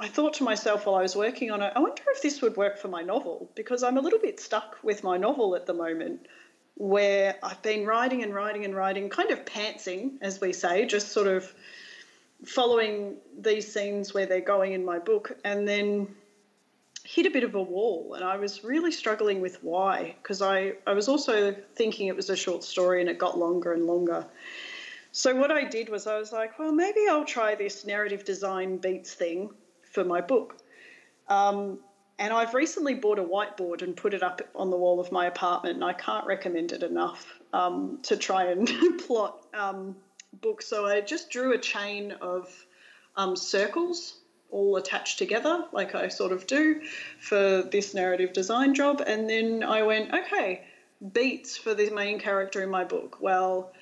I 0.00 0.08
thought 0.08 0.34
to 0.34 0.44
myself 0.44 0.86
while 0.86 0.94
I 0.94 1.02
was 1.02 1.16
working 1.16 1.50
on 1.50 1.60
it, 1.60 1.72
I 1.74 1.80
wonder 1.80 2.02
if 2.14 2.22
this 2.22 2.40
would 2.40 2.56
work 2.56 2.78
for 2.78 2.88
my 2.88 3.02
novel 3.02 3.50
because 3.54 3.82
I'm 3.82 3.96
a 3.96 4.00
little 4.00 4.20
bit 4.20 4.40
stuck 4.40 4.76
with 4.82 5.02
my 5.02 5.16
novel 5.16 5.56
at 5.56 5.66
the 5.66 5.74
moment 5.74 6.26
where 6.76 7.34
I've 7.42 7.60
been 7.62 7.84
writing 7.84 8.22
and 8.22 8.32
writing 8.32 8.64
and 8.64 8.74
writing, 8.74 9.08
kind 9.08 9.32
of 9.32 9.44
pantsing, 9.44 10.12
as 10.20 10.40
we 10.40 10.52
say, 10.52 10.86
just 10.86 11.08
sort 11.08 11.26
of 11.26 11.52
following 12.44 13.16
these 13.36 13.72
scenes 13.72 14.14
where 14.14 14.26
they're 14.26 14.40
going 14.40 14.72
in 14.72 14.84
my 14.84 15.00
book, 15.00 15.32
and 15.42 15.66
then 15.66 16.06
hit 17.02 17.26
a 17.26 17.30
bit 17.30 17.42
of 17.42 17.56
a 17.56 17.62
wall. 17.62 18.14
And 18.14 18.24
I 18.24 18.36
was 18.36 18.62
really 18.62 18.92
struggling 18.92 19.40
with 19.40 19.60
why, 19.62 20.14
because 20.22 20.40
I, 20.40 20.74
I 20.86 20.92
was 20.92 21.08
also 21.08 21.56
thinking 21.74 22.06
it 22.06 22.14
was 22.14 22.30
a 22.30 22.36
short 22.36 22.62
story 22.62 23.00
and 23.00 23.10
it 23.10 23.18
got 23.18 23.36
longer 23.36 23.72
and 23.72 23.86
longer. 23.86 24.24
So 25.12 25.34
what 25.34 25.50
I 25.50 25.64
did 25.64 25.88
was 25.88 26.06
I 26.06 26.18
was 26.18 26.32
like, 26.32 26.58
well, 26.58 26.72
maybe 26.72 27.00
I'll 27.08 27.24
try 27.24 27.54
this 27.54 27.86
narrative 27.86 28.24
design 28.24 28.76
beats 28.76 29.14
thing 29.14 29.50
for 29.82 30.04
my 30.04 30.20
book. 30.20 30.58
Um, 31.28 31.78
and 32.18 32.32
I've 32.32 32.54
recently 32.54 32.94
bought 32.94 33.18
a 33.18 33.24
whiteboard 33.24 33.82
and 33.82 33.96
put 33.96 34.12
it 34.12 34.22
up 34.22 34.42
on 34.54 34.70
the 34.70 34.76
wall 34.76 34.98
of 34.98 35.12
my 35.12 35.26
apartment, 35.26 35.76
and 35.76 35.84
I 35.84 35.92
can't 35.92 36.26
recommend 36.26 36.72
it 36.72 36.82
enough 36.82 37.40
um, 37.52 37.98
to 38.02 38.16
try 38.16 38.46
and 38.46 38.68
plot 39.06 39.46
um, 39.54 39.96
books. 40.40 40.66
So 40.66 40.86
I 40.86 41.00
just 41.00 41.30
drew 41.30 41.52
a 41.52 41.58
chain 41.58 42.12
of 42.20 42.52
um, 43.16 43.36
circles 43.36 44.18
all 44.50 44.76
attached 44.76 45.18
together, 45.18 45.64
like 45.72 45.94
I 45.94 46.08
sort 46.08 46.32
of 46.32 46.46
do 46.46 46.80
for 47.20 47.62
this 47.62 47.94
narrative 47.94 48.32
design 48.32 48.74
job. 48.74 49.02
And 49.06 49.28
then 49.28 49.62
I 49.62 49.82
went, 49.82 50.12
okay, 50.12 50.62
beats 51.12 51.56
for 51.56 51.74
the 51.74 51.90
main 51.90 52.18
character 52.18 52.62
in 52.62 52.70
my 52.70 52.84
book. 52.84 53.18
Well, 53.20 53.72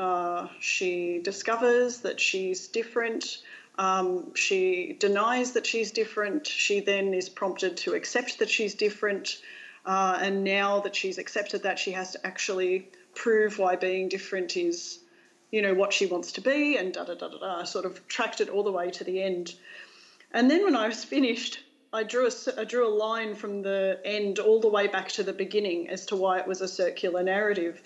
uh, 0.00 0.48
she 0.60 1.20
discovers 1.22 1.98
that 1.98 2.18
she's 2.18 2.68
different. 2.68 3.42
Um, 3.78 4.34
she 4.34 4.96
denies 4.98 5.52
that 5.52 5.66
she's 5.66 5.92
different. 5.92 6.46
She 6.46 6.80
then 6.80 7.12
is 7.12 7.28
prompted 7.28 7.76
to 7.78 7.92
accept 7.92 8.38
that 8.38 8.48
she's 8.48 8.74
different. 8.74 9.42
Uh, 9.84 10.18
and 10.20 10.42
now 10.42 10.80
that 10.80 10.96
she's 10.96 11.18
accepted 11.18 11.64
that, 11.64 11.78
she 11.78 11.92
has 11.92 12.12
to 12.12 12.26
actually 12.26 12.88
prove 13.14 13.58
why 13.58 13.76
being 13.76 14.08
different 14.08 14.56
is, 14.56 15.00
you 15.50 15.60
know, 15.60 15.74
what 15.74 15.92
she 15.92 16.06
wants 16.06 16.32
to 16.32 16.40
be, 16.40 16.78
and 16.78 16.94
da 16.94 17.04
da 17.04 17.14
da 17.14 17.28
da 17.28 17.38
da. 17.38 17.64
Sort 17.64 17.84
of 17.84 18.08
tracked 18.08 18.40
it 18.40 18.48
all 18.48 18.62
the 18.62 18.72
way 18.72 18.90
to 18.92 19.04
the 19.04 19.22
end. 19.22 19.54
And 20.32 20.50
then 20.50 20.64
when 20.64 20.76
I 20.76 20.88
was 20.88 21.04
finished, 21.04 21.60
I 21.92 22.04
drew 22.04 22.26
a, 22.26 22.30
I 22.58 22.64
drew 22.64 22.88
a 22.88 22.94
line 22.94 23.34
from 23.34 23.60
the 23.60 24.00
end 24.02 24.38
all 24.38 24.60
the 24.60 24.68
way 24.68 24.86
back 24.86 25.08
to 25.12 25.22
the 25.22 25.34
beginning 25.34 25.90
as 25.90 26.06
to 26.06 26.16
why 26.16 26.38
it 26.38 26.46
was 26.46 26.62
a 26.62 26.68
circular 26.68 27.22
narrative. 27.22 27.82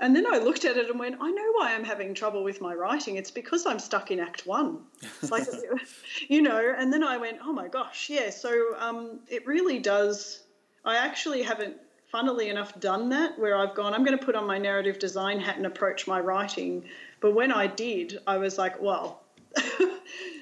And 0.00 0.14
then 0.14 0.26
I 0.26 0.38
looked 0.38 0.64
at 0.64 0.76
it 0.76 0.90
and 0.90 0.98
went, 0.98 1.16
I 1.20 1.30
know 1.30 1.52
why 1.52 1.74
I'm 1.74 1.84
having 1.84 2.14
trouble 2.14 2.42
with 2.42 2.60
my 2.60 2.74
writing. 2.74 3.16
It's 3.16 3.30
because 3.30 3.64
I'm 3.64 3.78
stuck 3.78 4.10
in 4.10 4.18
Act 4.18 4.46
One. 4.46 4.80
It's 5.22 5.30
like, 5.30 5.46
you 6.28 6.42
know. 6.42 6.74
And 6.76 6.92
then 6.92 7.04
I 7.04 7.16
went, 7.16 7.38
oh 7.42 7.52
my 7.52 7.68
gosh, 7.68 8.10
yeah. 8.10 8.30
So 8.30 8.76
um, 8.78 9.20
it 9.28 9.46
really 9.46 9.78
does. 9.78 10.42
I 10.84 10.96
actually 10.96 11.42
haven't, 11.42 11.76
funnily 12.10 12.48
enough, 12.48 12.78
done 12.80 13.08
that 13.10 13.38
where 13.38 13.56
I've 13.56 13.74
gone, 13.74 13.94
I'm 13.94 14.04
going 14.04 14.18
to 14.18 14.24
put 14.24 14.34
on 14.34 14.46
my 14.46 14.58
narrative 14.58 14.98
design 14.98 15.38
hat 15.38 15.56
and 15.56 15.66
approach 15.66 16.06
my 16.08 16.20
writing. 16.20 16.84
But 17.20 17.34
when 17.34 17.52
I 17.52 17.68
did, 17.68 18.18
I 18.26 18.36
was 18.36 18.58
like, 18.58 18.80
well, 18.82 19.22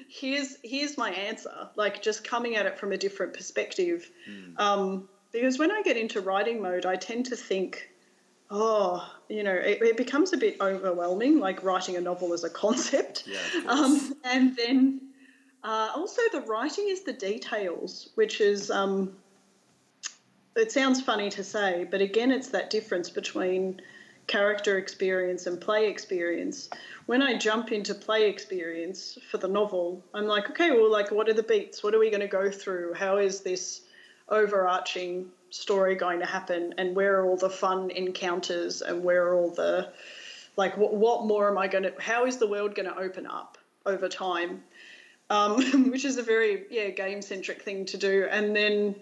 here's 0.09 0.57
here's 0.63 0.97
my 0.97 1.11
answer. 1.11 1.69
Like 1.75 2.01
just 2.01 2.23
coming 2.23 2.55
at 2.55 2.65
it 2.65 2.77
from 2.77 2.91
a 2.91 2.97
different 2.97 3.33
perspective. 3.33 4.09
Mm. 4.29 4.59
Um, 4.59 5.09
because 5.31 5.57
when 5.57 5.71
I 5.71 5.81
get 5.81 5.97
into 5.97 6.21
writing 6.21 6.61
mode, 6.61 6.85
I 6.85 6.95
tend 6.95 7.25
to 7.27 7.35
think 7.35 7.89
oh, 8.49 9.09
you 9.29 9.43
know, 9.43 9.53
it, 9.53 9.81
it, 9.81 9.97
becomes 9.97 10.33
a 10.33 10.37
bit 10.37 10.57
overwhelming, 10.61 11.39
like 11.39 11.63
writing 11.63 11.95
a 11.95 12.01
novel 12.01 12.33
as 12.33 12.43
a 12.43 12.49
concept. 12.49 13.23
Yeah, 13.25 13.39
um, 13.67 14.15
and 14.23 14.55
then 14.55 15.01
uh, 15.63 15.91
also 15.95 16.21
the 16.31 16.41
writing 16.41 16.87
is 16.89 17.03
the 17.03 17.13
details, 17.13 18.09
which 18.15 18.41
is, 18.41 18.69
um, 18.69 19.15
it 20.55 20.71
sounds 20.71 21.01
funny 21.01 21.29
to 21.31 21.43
say, 21.43 21.87
but 21.89 22.01
again, 22.01 22.31
it's 22.31 22.49
that 22.49 22.69
difference 22.69 23.09
between 23.09 23.81
character 24.27 24.77
experience 24.77 25.47
and 25.47 25.59
play 25.59 25.89
experience. 25.89 26.69
When 27.07 27.21
I 27.21 27.37
jump 27.37 27.71
into 27.71 27.93
play 27.93 28.29
experience 28.29 29.17
for 29.29 29.37
the 29.37 29.47
novel, 29.47 30.03
I'm 30.13 30.27
like, 30.27 30.49
okay, 30.51 30.71
well, 30.71 30.91
like, 30.91 31.11
what 31.11 31.27
are 31.27 31.33
the 31.33 31.43
beats? 31.43 31.83
What 31.83 31.93
are 31.93 31.99
we 31.99 32.09
going 32.09 32.21
to 32.21 32.27
go 32.27 32.49
through? 32.51 32.93
How 32.93 33.17
is 33.17 33.41
this 33.41 33.81
overarching 34.29 35.29
story 35.53 35.93
going 35.93 36.19
to 36.19 36.25
happen 36.25 36.73
and 36.79 36.95
where 36.95 37.19
are 37.19 37.25
all 37.25 37.37
the 37.37 37.49
fun 37.49 37.91
encounters 37.91 38.81
and 38.81 39.03
where 39.03 39.27
are 39.27 39.35
all 39.35 39.51
the 39.51 39.87
like 40.57 40.75
what, 40.77 40.95
what 40.95 41.25
more 41.25 41.47
am 41.47 41.59
I 41.59 41.67
going 41.67 41.83
to? 41.83 41.93
How 41.99 42.25
is 42.25 42.37
the 42.37 42.47
world 42.47 42.73
going 42.73 42.89
to 42.89 42.97
open 42.97 43.27
up 43.27 43.57
over 43.85 44.09
time? 44.09 44.63
Um, 45.29 45.91
which 45.91 46.05
is 46.05 46.17
a 46.17 46.23
very 46.23 46.65
yeah 46.71 46.89
game 46.89 47.21
centric 47.21 47.61
thing 47.61 47.85
to 47.85 47.97
do. 47.97 48.27
And 48.31 48.55
then 48.55 48.95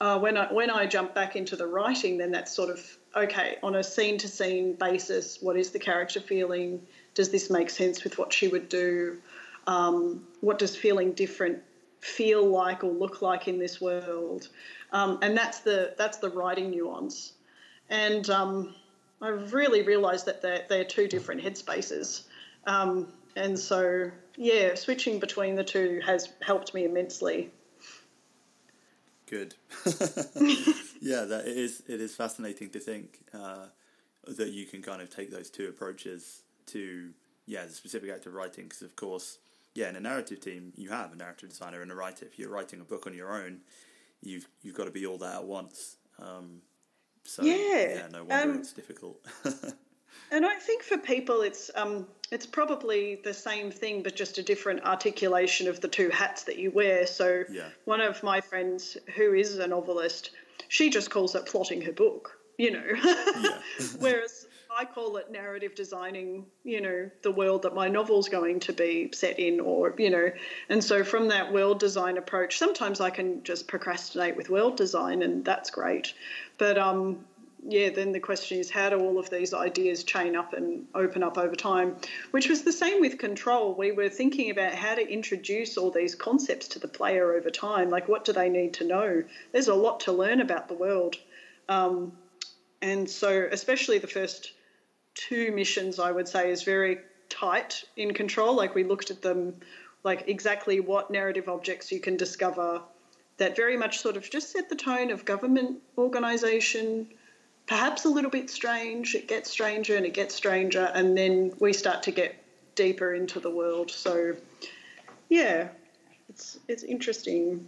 uh, 0.00 0.18
when 0.18 0.38
I 0.38 0.50
when 0.50 0.70
I 0.70 0.86
jump 0.86 1.14
back 1.14 1.36
into 1.36 1.56
the 1.56 1.66
writing, 1.66 2.16
then 2.16 2.30
that's 2.32 2.52
sort 2.52 2.70
of 2.70 2.80
okay 3.14 3.58
on 3.62 3.76
a 3.76 3.84
scene 3.84 4.16
to 4.18 4.28
scene 4.28 4.72
basis. 4.72 5.42
What 5.42 5.58
is 5.58 5.70
the 5.70 5.78
character 5.78 6.20
feeling? 6.20 6.80
Does 7.14 7.28
this 7.28 7.50
make 7.50 7.68
sense 7.68 8.02
with 8.02 8.16
what 8.18 8.32
she 8.32 8.48
would 8.48 8.70
do? 8.70 9.18
Um, 9.66 10.26
what 10.40 10.58
does 10.58 10.74
feeling 10.74 11.12
different 11.12 11.62
feel 12.00 12.44
like 12.44 12.82
or 12.82 12.90
look 12.90 13.20
like 13.20 13.46
in 13.46 13.58
this 13.58 13.80
world? 13.80 14.48
Um, 14.92 15.18
and 15.22 15.36
that's 15.36 15.60
the 15.60 15.94
that's 15.96 16.18
the 16.18 16.30
writing 16.30 16.70
nuance. 16.70 17.32
And 17.88 18.28
um, 18.30 18.74
I 19.20 19.28
really 19.28 19.82
realised 19.82 20.26
that 20.26 20.42
they're, 20.42 20.64
they're 20.68 20.84
two 20.84 21.08
different 21.08 21.42
headspaces. 21.42 22.22
Um, 22.66 23.12
and 23.36 23.58
so, 23.58 24.10
yeah, 24.36 24.74
switching 24.74 25.18
between 25.18 25.54
the 25.54 25.64
two 25.64 26.00
has 26.04 26.28
helped 26.40 26.74
me 26.74 26.84
immensely. 26.84 27.50
Good. 29.26 29.54
yeah, 31.00 31.24
that 31.24 31.44
it 31.46 31.56
is. 31.56 31.82
It 31.88 32.00
is 32.00 32.14
fascinating 32.14 32.70
to 32.70 32.80
think 32.80 33.20
uh, 33.32 33.66
that 34.26 34.50
you 34.50 34.66
can 34.66 34.82
kind 34.82 35.00
of 35.00 35.08
take 35.08 35.30
those 35.30 35.48
two 35.48 35.68
approaches 35.68 36.42
to 36.66 37.10
yeah 37.46 37.64
the 37.64 37.72
specific 37.72 38.10
act 38.10 38.26
of 38.26 38.34
writing. 38.34 38.64
Because 38.64 38.82
of 38.82 38.94
course, 38.94 39.38
yeah, 39.74 39.88
in 39.88 39.96
a 39.96 40.00
narrative 40.00 40.40
team, 40.40 40.74
you 40.76 40.90
have 40.90 41.14
a 41.14 41.16
narrative 41.16 41.48
designer 41.48 41.80
and 41.80 41.90
a 41.90 41.94
writer. 41.94 42.26
If 42.26 42.38
you're 42.38 42.50
writing 42.50 42.80
a 42.80 42.84
book 42.84 43.06
on 43.06 43.14
your 43.14 43.32
own, 43.32 43.60
you've 44.22 44.48
you've 44.62 44.74
got 44.74 44.84
to 44.84 44.90
be 44.90 45.06
all 45.06 45.18
that 45.18 45.34
at 45.34 45.44
once. 45.44 45.96
Um, 46.18 46.62
so 47.24 47.42
yeah, 47.42 47.54
yeah 47.54 48.08
no 48.10 48.24
wonder 48.24 48.52
um, 48.52 48.58
it's 48.58 48.72
difficult. 48.72 49.20
and 50.30 50.46
I 50.46 50.56
think 50.56 50.82
for 50.82 50.98
people, 50.98 51.42
it's 51.42 51.70
um, 51.74 52.06
it's 52.30 52.46
probably 52.46 53.20
the 53.24 53.34
same 53.34 53.70
thing, 53.70 54.02
but 54.02 54.16
just 54.16 54.38
a 54.38 54.42
different 54.42 54.84
articulation 54.84 55.68
of 55.68 55.80
the 55.80 55.88
two 55.88 56.08
hats 56.10 56.44
that 56.44 56.58
you 56.58 56.70
wear. 56.70 57.06
So 57.06 57.44
yeah. 57.50 57.68
one 57.84 58.00
of 58.00 58.22
my 58.22 58.40
friends 58.40 58.96
who 59.14 59.34
is 59.34 59.58
a 59.58 59.66
novelist, 59.66 60.30
she 60.68 60.90
just 60.90 61.10
calls 61.10 61.34
it 61.34 61.46
plotting 61.46 61.82
her 61.82 61.92
book. 61.92 62.38
You 62.58 62.70
know, 62.72 62.84
whereas 63.98 64.46
I 64.78 64.86
call 64.86 65.16
it 65.18 65.30
narrative 65.30 65.74
designing, 65.74 66.46
you 66.64 66.80
know, 66.80 67.10
the 67.22 67.30
world 67.30 67.62
that 67.62 67.74
my 67.74 67.88
novel's 67.88 68.28
going 68.28 68.60
to 68.60 68.72
be 68.72 69.10
set 69.12 69.38
in, 69.38 69.60
or, 69.60 69.94
you 69.98 70.08
know, 70.08 70.30
and 70.68 70.82
so 70.82 71.04
from 71.04 71.28
that 71.28 71.52
world 71.52 71.78
design 71.78 72.16
approach, 72.16 72.58
sometimes 72.58 73.00
I 73.00 73.10
can 73.10 73.42
just 73.42 73.68
procrastinate 73.68 74.36
with 74.36 74.48
world 74.48 74.76
design, 74.76 75.22
and 75.22 75.44
that's 75.44 75.70
great. 75.70 76.14
But, 76.56 76.78
um, 76.78 77.24
yeah, 77.68 77.90
then 77.90 78.12
the 78.12 78.20
question 78.20 78.58
is 78.58 78.70
how 78.70 78.88
do 78.90 78.98
all 78.98 79.18
of 79.18 79.28
these 79.30 79.52
ideas 79.52 80.04
chain 80.04 80.34
up 80.34 80.52
and 80.52 80.86
open 80.94 81.22
up 81.22 81.36
over 81.36 81.54
time? 81.54 81.96
Which 82.30 82.48
was 82.48 82.62
the 82.62 82.72
same 82.72 83.00
with 83.00 83.18
control. 83.18 83.74
We 83.74 83.92
were 83.92 84.08
thinking 84.08 84.50
about 84.50 84.74
how 84.74 84.94
to 84.94 85.06
introduce 85.06 85.76
all 85.76 85.90
these 85.90 86.14
concepts 86.14 86.66
to 86.68 86.78
the 86.78 86.88
player 86.88 87.34
over 87.34 87.50
time. 87.50 87.90
Like, 87.90 88.08
what 88.08 88.24
do 88.24 88.32
they 88.32 88.48
need 88.48 88.72
to 88.74 88.84
know? 88.84 89.22
There's 89.52 89.68
a 89.68 89.74
lot 89.74 90.00
to 90.00 90.12
learn 90.12 90.40
about 90.40 90.68
the 90.68 90.74
world. 90.74 91.16
Um, 91.68 92.12
and 92.80 93.08
so, 93.08 93.48
especially 93.52 93.98
the 93.98 94.08
first 94.08 94.52
two 95.14 95.52
missions, 95.52 95.98
I 95.98 96.12
would 96.12 96.28
say, 96.28 96.50
is 96.50 96.62
very 96.62 96.98
tight 97.28 97.84
in 97.96 98.14
control. 98.14 98.54
Like 98.54 98.74
we 98.74 98.84
looked 98.84 99.10
at 99.10 99.22
them, 99.22 99.54
like 100.04 100.24
exactly 100.28 100.80
what 100.80 101.10
narrative 101.10 101.48
objects 101.48 101.92
you 101.92 102.00
can 102.00 102.16
discover 102.16 102.82
that 103.38 103.56
very 103.56 103.76
much 103.76 103.98
sort 103.98 104.16
of 104.16 104.28
just 104.28 104.52
set 104.52 104.68
the 104.68 104.76
tone 104.76 105.10
of 105.10 105.24
government 105.24 105.80
organisation, 105.96 107.08
perhaps 107.66 108.04
a 108.04 108.08
little 108.08 108.30
bit 108.30 108.50
strange. 108.50 109.14
It 109.14 109.26
gets 109.26 109.50
stranger 109.50 109.96
and 109.96 110.04
it 110.06 110.14
gets 110.14 110.34
stranger, 110.34 110.90
and 110.94 111.16
then 111.16 111.52
we 111.58 111.72
start 111.72 112.02
to 112.04 112.10
get 112.10 112.36
deeper 112.74 113.14
into 113.14 113.40
the 113.40 113.50
world. 113.50 113.90
So, 113.90 114.36
yeah, 115.28 115.68
it's 116.28 116.58
it's 116.68 116.82
interesting. 116.82 117.66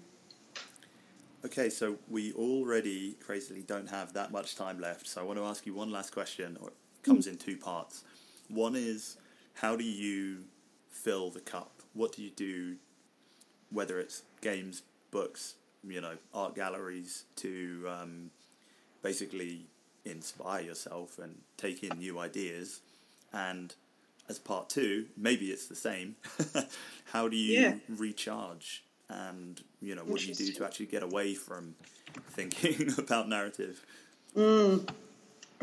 Okay, 1.44 1.68
so 1.68 1.98
we 2.08 2.32
already 2.32 3.16
crazily 3.20 3.62
don't 3.62 3.88
have 3.90 4.14
that 4.14 4.32
much 4.32 4.56
time 4.56 4.80
left. 4.80 5.06
So 5.06 5.20
I 5.20 5.24
want 5.24 5.38
to 5.38 5.44
ask 5.44 5.66
you 5.66 5.74
one 5.74 5.90
last 5.90 6.10
question, 6.10 6.56
or 6.60 6.72
comes 7.04 7.26
in 7.26 7.36
two 7.36 7.56
parts. 7.56 8.04
One 8.48 8.74
is 8.74 9.16
how 9.54 9.76
do 9.76 9.84
you 9.84 10.44
fill 10.90 11.30
the 11.30 11.40
cup? 11.40 11.82
What 11.92 12.12
do 12.12 12.22
you 12.22 12.30
do, 12.30 12.76
whether 13.70 14.00
it's 14.00 14.22
games, 14.40 14.82
books, 15.10 15.54
you 15.86 16.00
know, 16.00 16.16
art 16.32 16.54
galleries, 16.54 17.24
to 17.36 17.86
um, 17.88 18.30
basically 19.02 19.66
inspire 20.04 20.62
yourself 20.62 21.18
and 21.18 21.36
take 21.56 21.84
in 21.84 21.98
new 21.98 22.18
ideas? 22.18 22.80
And 23.32 23.74
as 24.28 24.38
part 24.38 24.70
two, 24.70 25.06
maybe 25.16 25.46
it's 25.46 25.66
the 25.66 25.76
same. 25.76 26.16
how 27.12 27.28
do 27.28 27.36
you 27.36 27.60
yeah. 27.60 27.74
recharge? 27.88 28.84
And 29.08 29.60
you 29.82 29.94
know, 29.94 30.02
what 30.02 30.20
do 30.20 30.26
you 30.26 30.34
do 30.34 30.52
to 30.52 30.64
actually 30.64 30.86
get 30.86 31.02
away 31.02 31.34
from 31.34 31.74
thinking 32.30 32.92
about 32.98 33.28
narrative? 33.28 33.84
Mm. 34.34 34.88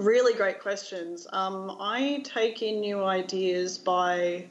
Really 0.01 0.33
great 0.33 0.59
questions. 0.59 1.27
Um, 1.31 1.77
I 1.79 2.23
take 2.23 2.63
in 2.63 2.79
new 2.79 3.03
ideas 3.03 3.77
by, 3.77 4.47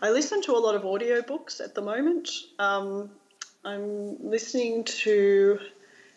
I 0.00 0.10
listen 0.10 0.40
to 0.40 0.52
a 0.52 0.56
lot 0.56 0.74
of 0.74 0.84
audiobooks 0.84 1.60
at 1.60 1.74
the 1.74 1.82
moment. 1.82 2.30
Um, 2.58 3.10
I'm 3.66 4.16
listening 4.26 4.82
to 4.84 5.58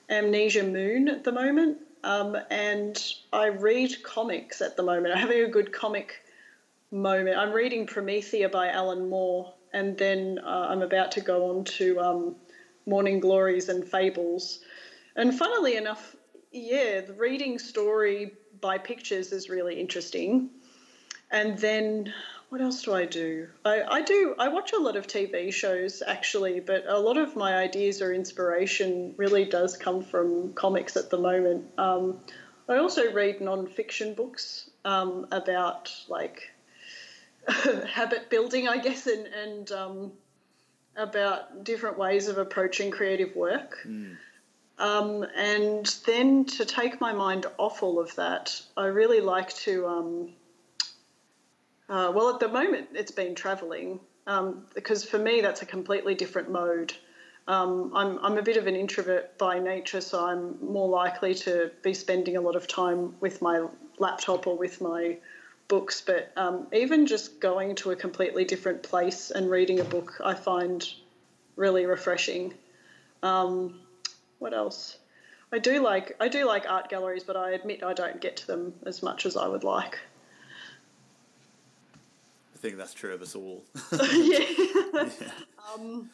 Amnesia 0.09 0.63
Moon 0.63 1.09
at 1.09 1.25
the 1.25 1.33
moment, 1.33 1.79
um, 2.05 2.37
and 2.49 2.97
I 3.33 3.47
read 3.47 4.01
comics 4.03 4.61
at 4.61 4.77
the 4.77 4.83
moment. 4.83 5.13
I'm 5.13 5.19
having 5.19 5.43
a 5.43 5.49
good 5.49 5.73
comic 5.73 6.23
moment. 6.89 7.37
I'm 7.37 7.51
reading 7.51 7.87
Promethea 7.87 8.47
by 8.47 8.69
Alan 8.69 9.09
Moore, 9.09 9.53
and 9.73 9.97
then 9.97 10.39
uh, 10.45 10.67
I'm 10.69 10.81
about 10.81 11.11
to 11.11 11.19
go 11.19 11.49
on 11.49 11.65
to 11.65 11.99
um, 11.99 12.35
Morning 12.85 13.19
Glories 13.19 13.67
and 13.67 13.85
Fables. 13.85 14.59
And 15.17 15.37
funnily 15.37 15.75
enough, 15.75 16.15
yeah, 16.53 17.01
the 17.01 17.13
reading 17.13 17.59
story 17.59 18.31
by 18.61 18.77
pictures 18.77 19.31
is 19.31 19.49
really 19.49 19.79
interesting. 19.79 20.49
And 21.31 21.57
then 21.57 22.13
what 22.49 22.61
else 22.61 22.83
do 22.83 22.93
I 22.93 23.05
do? 23.05 23.47
I, 23.65 23.81
I 23.83 24.01
do 24.01 24.35
I 24.39 24.47
watch 24.47 24.71
a 24.71 24.79
lot 24.79 24.95
of 24.95 25.07
TV 25.07 25.51
shows 25.51 26.01
actually, 26.05 26.59
but 26.61 26.85
a 26.87 26.97
lot 26.97 27.17
of 27.17 27.35
my 27.35 27.57
ideas 27.57 28.01
or 28.01 28.13
inspiration 28.13 29.13
really 29.17 29.45
does 29.45 29.75
come 29.75 30.01
from 30.01 30.53
comics 30.53 30.95
at 30.95 31.09
the 31.09 31.17
moment. 31.17 31.65
Um, 31.77 32.19
I 32.69 32.77
also 32.77 33.11
read 33.11 33.41
non-fiction 33.41 34.13
books 34.13 34.69
um, 34.85 35.27
about 35.31 35.93
like 36.07 36.51
habit 37.93 38.29
building, 38.29 38.67
I 38.67 38.77
guess, 38.77 39.07
and, 39.07 39.27
and 39.27 39.71
um, 39.71 40.11
about 40.95 41.63
different 41.63 41.97
ways 41.97 42.27
of 42.27 42.37
approaching 42.37 42.91
creative 42.91 43.35
work. 43.35 43.77
Mm. 43.85 44.17
Um, 44.79 45.25
and 45.35 45.85
then 46.05 46.45
to 46.45 46.65
take 46.65 47.01
my 47.01 47.11
mind 47.11 47.47
off 47.57 47.81
all 47.81 47.99
of 47.99 48.13
that, 48.15 48.61
I 48.75 48.85
really 48.85 49.21
like 49.21 49.53
to. 49.57 49.87
Um, 49.87 50.29
uh, 51.89 52.11
well, 52.13 52.33
at 52.33 52.39
the 52.39 52.49
moment, 52.49 52.89
it's 52.93 53.11
been 53.11 53.33
travelling 53.33 53.99
um, 54.27 54.65
because 54.75 55.05
for 55.05 55.17
me, 55.17 55.41
that's 55.41 55.61
a 55.61 55.65
completely 55.65 56.13
different 56.13 56.51
mode. 56.51 56.93
Um, 57.47 57.93
I'm, 57.95 58.19
I'm 58.19 58.37
a 58.37 58.41
bit 58.41 58.57
of 58.57 58.67
an 58.67 58.75
introvert 58.75 59.37
by 59.37 59.57
nature, 59.57 60.01
so 60.01 60.25
I'm 60.25 60.57
more 60.61 60.89
likely 60.89 61.33
to 61.35 61.71
be 61.81 61.93
spending 61.93 62.35
a 62.35 62.41
lot 62.41 62.57
of 62.57 62.67
time 62.67 63.15
with 63.21 63.41
my 63.41 63.65
laptop 63.99 64.47
or 64.47 64.57
with 64.57 64.81
my 64.81 65.17
books. 65.69 66.03
But 66.05 66.33
um, 66.35 66.67
even 66.73 67.07
just 67.07 67.39
going 67.39 67.75
to 67.75 67.91
a 67.91 67.95
completely 67.95 68.43
different 68.43 68.83
place 68.83 69.31
and 69.31 69.49
reading 69.49 69.79
a 69.79 69.85
book, 69.85 70.19
I 70.23 70.33
find 70.33 70.85
really 71.55 71.85
refreshing. 71.85 72.53
Um, 73.23 73.79
what 74.39 74.53
else? 74.53 74.97
I 75.51 75.59
do 75.59 75.81
like 75.81 76.15
I 76.19 76.27
do 76.27 76.45
like 76.45 76.69
art 76.69 76.89
galleries, 76.89 77.23
but 77.23 77.37
I 77.37 77.51
admit 77.51 77.83
I 77.83 77.93
don't 77.93 78.19
get 78.19 78.37
to 78.37 78.47
them 78.47 78.73
as 78.85 79.01
much 79.01 79.25
as 79.25 79.37
I 79.37 79.47
would 79.47 79.63
like. 79.63 79.97
I 82.53 82.57
think 82.59 82.77
that's 82.77 82.93
true 82.93 83.13
of 83.13 83.21
us 83.21 83.35
all. 83.35 83.63
yeah. 84.11 84.39
yeah. 84.93 85.09
Um, 85.73 86.09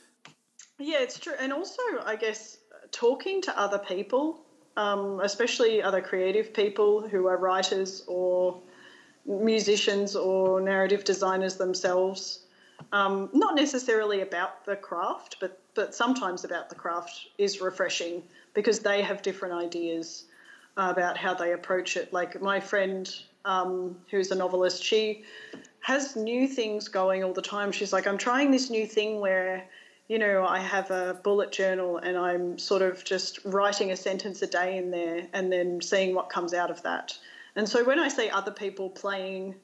yeah, 0.78 1.00
it's 1.00 1.18
true, 1.20 1.34
and 1.40 1.54
also 1.54 1.82
I 2.06 2.16
guess 2.16 2.58
talking 2.92 3.42
to 3.44 3.60
other 3.60 3.80
people, 3.80 4.42
um, 4.78 5.20
especially 5.22 5.82
other 5.82 6.02
creative 6.02 6.54
people 6.54 7.08
who 7.08 7.28
are 7.28 7.38
writers 7.38 8.04
or 8.08 8.60
musicians 9.26 10.16
or 10.16 10.62
narrative 10.62 11.04
designers 11.04 11.56
themselves. 11.56 12.43
Um, 12.92 13.30
not 13.34 13.56
necessarily 13.56 14.22
about 14.22 14.66
the 14.66 14.76
craft, 14.76 15.38
but 15.40 15.60
but 15.76 15.96
sometimes 15.96 16.44
about 16.44 16.70
the 16.70 16.76
craft 16.76 17.28
is 17.38 17.62
refreshing 17.62 18.24
because 18.54 18.80
they 18.80 19.02
have 19.02 19.22
different 19.22 19.56
ideas 19.56 20.26
about 20.78 21.18
how 21.18 21.34
they 21.34 21.54
approach 21.54 21.98
it. 21.98 22.14
Like 22.14 22.42
my 22.42 22.60
friend, 22.60 23.10
um, 23.46 23.98
who's 24.10 24.32
a 24.32 24.36
novelist, 24.36 24.84
she 24.84 25.24
has 25.82 26.16
new 26.16 26.48
things 26.48 26.88
going 26.88 27.24
all 27.24 27.34
the 27.34 27.42
time. 27.42 27.72
She's 27.72 27.94
like, 27.94 28.08
I'm 28.08 28.18
trying 28.18 28.52
this 28.52 28.70
new 28.70 28.88
thing 28.88 29.20
where, 29.20 29.66
you 30.08 30.18
know, 30.18 30.46
I 30.46 30.60
have 30.60 30.92
a 30.92 31.20
bullet 31.24 31.52
journal 31.52 31.98
and 31.98 32.18
I'm 32.18 32.58
sort 32.58 32.82
of 32.82 33.04
just 33.04 33.40
writing 33.44 33.92
a 33.92 33.98
sentence 33.98 34.42
a 34.42 34.48
day 34.48 34.78
in 34.78 34.92
there 34.92 35.28
and 35.34 35.52
then 35.52 35.82
seeing 35.82 36.16
what 36.16 36.30
comes 36.30 36.54
out 36.54 36.72
of 36.72 36.82
that. 36.84 37.18
And 37.56 37.68
so 37.68 37.84
when 37.84 38.00
I 38.00 38.08
see 38.08 38.30
other 38.30 38.52
people 38.52 38.90
playing 38.90 39.56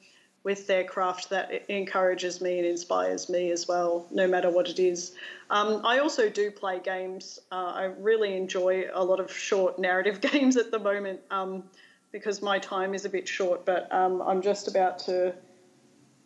with 0.44 0.68
their 0.68 0.84
craft 0.84 1.30
that 1.30 1.66
encourages 1.70 2.42
me 2.42 2.60
and 2.60 2.68
inspires 2.68 3.30
me 3.30 3.52
as 3.52 3.68
well, 3.68 4.08
no 4.12 4.28
matter 4.28 4.50
what 4.50 4.70
it 4.70 4.80
is. 4.80 5.14
Um, 5.50 5.86
I 5.86 6.00
also 6.00 6.30
do 6.30 6.50
play 6.50 6.80
games. 6.80 7.40
Uh, 7.52 7.74
I 7.76 7.84
really 8.00 8.36
enjoy 8.38 8.86
a 8.94 9.04
lot 9.04 9.20
of 9.20 9.32
short 9.32 9.80
narrative 9.80 10.22
games 10.32 10.58
at 10.58 10.72
the 10.72 10.80
moment 10.80 11.20
um, 11.30 11.64
because 12.12 12.42
my 12.42 12.60
time 12.60 12.94
is 12.94 13.06
a 13.06 13.10
bit 13.10 13.28
short, 13.28 13.66
but 13.66 13.92
um, 13.94 14.22
I'm 14.22 14.42
just 14.42 14.68
about 14.68 15.00
to 15.00 15.34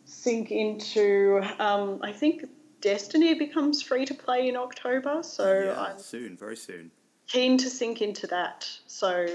sink 0.04 0.50
into, 0.50 1.42
um, 1.58 1.98
I 2.02 2.12
think 2.12 2.44
Destiny 2.80 3.32
becomes 3.32 3.80
free 3.80 4.04
to 4.04 4.14
play 4.14 4.48
in 4.48 4.56
October, 4.56 5.22
so 5.22 5.64
yeah, 5.64 5.80
I'm 5.80 5.98
soon, 5.98 6.36
very 6.36 6.56
soon. 6.56 6.90
Keen 7.26 7.56
to 7.56 7.70
sink 7.70 8.02
into 8.02 8.26
that. 8.26 8.68
So, 8.86 9.26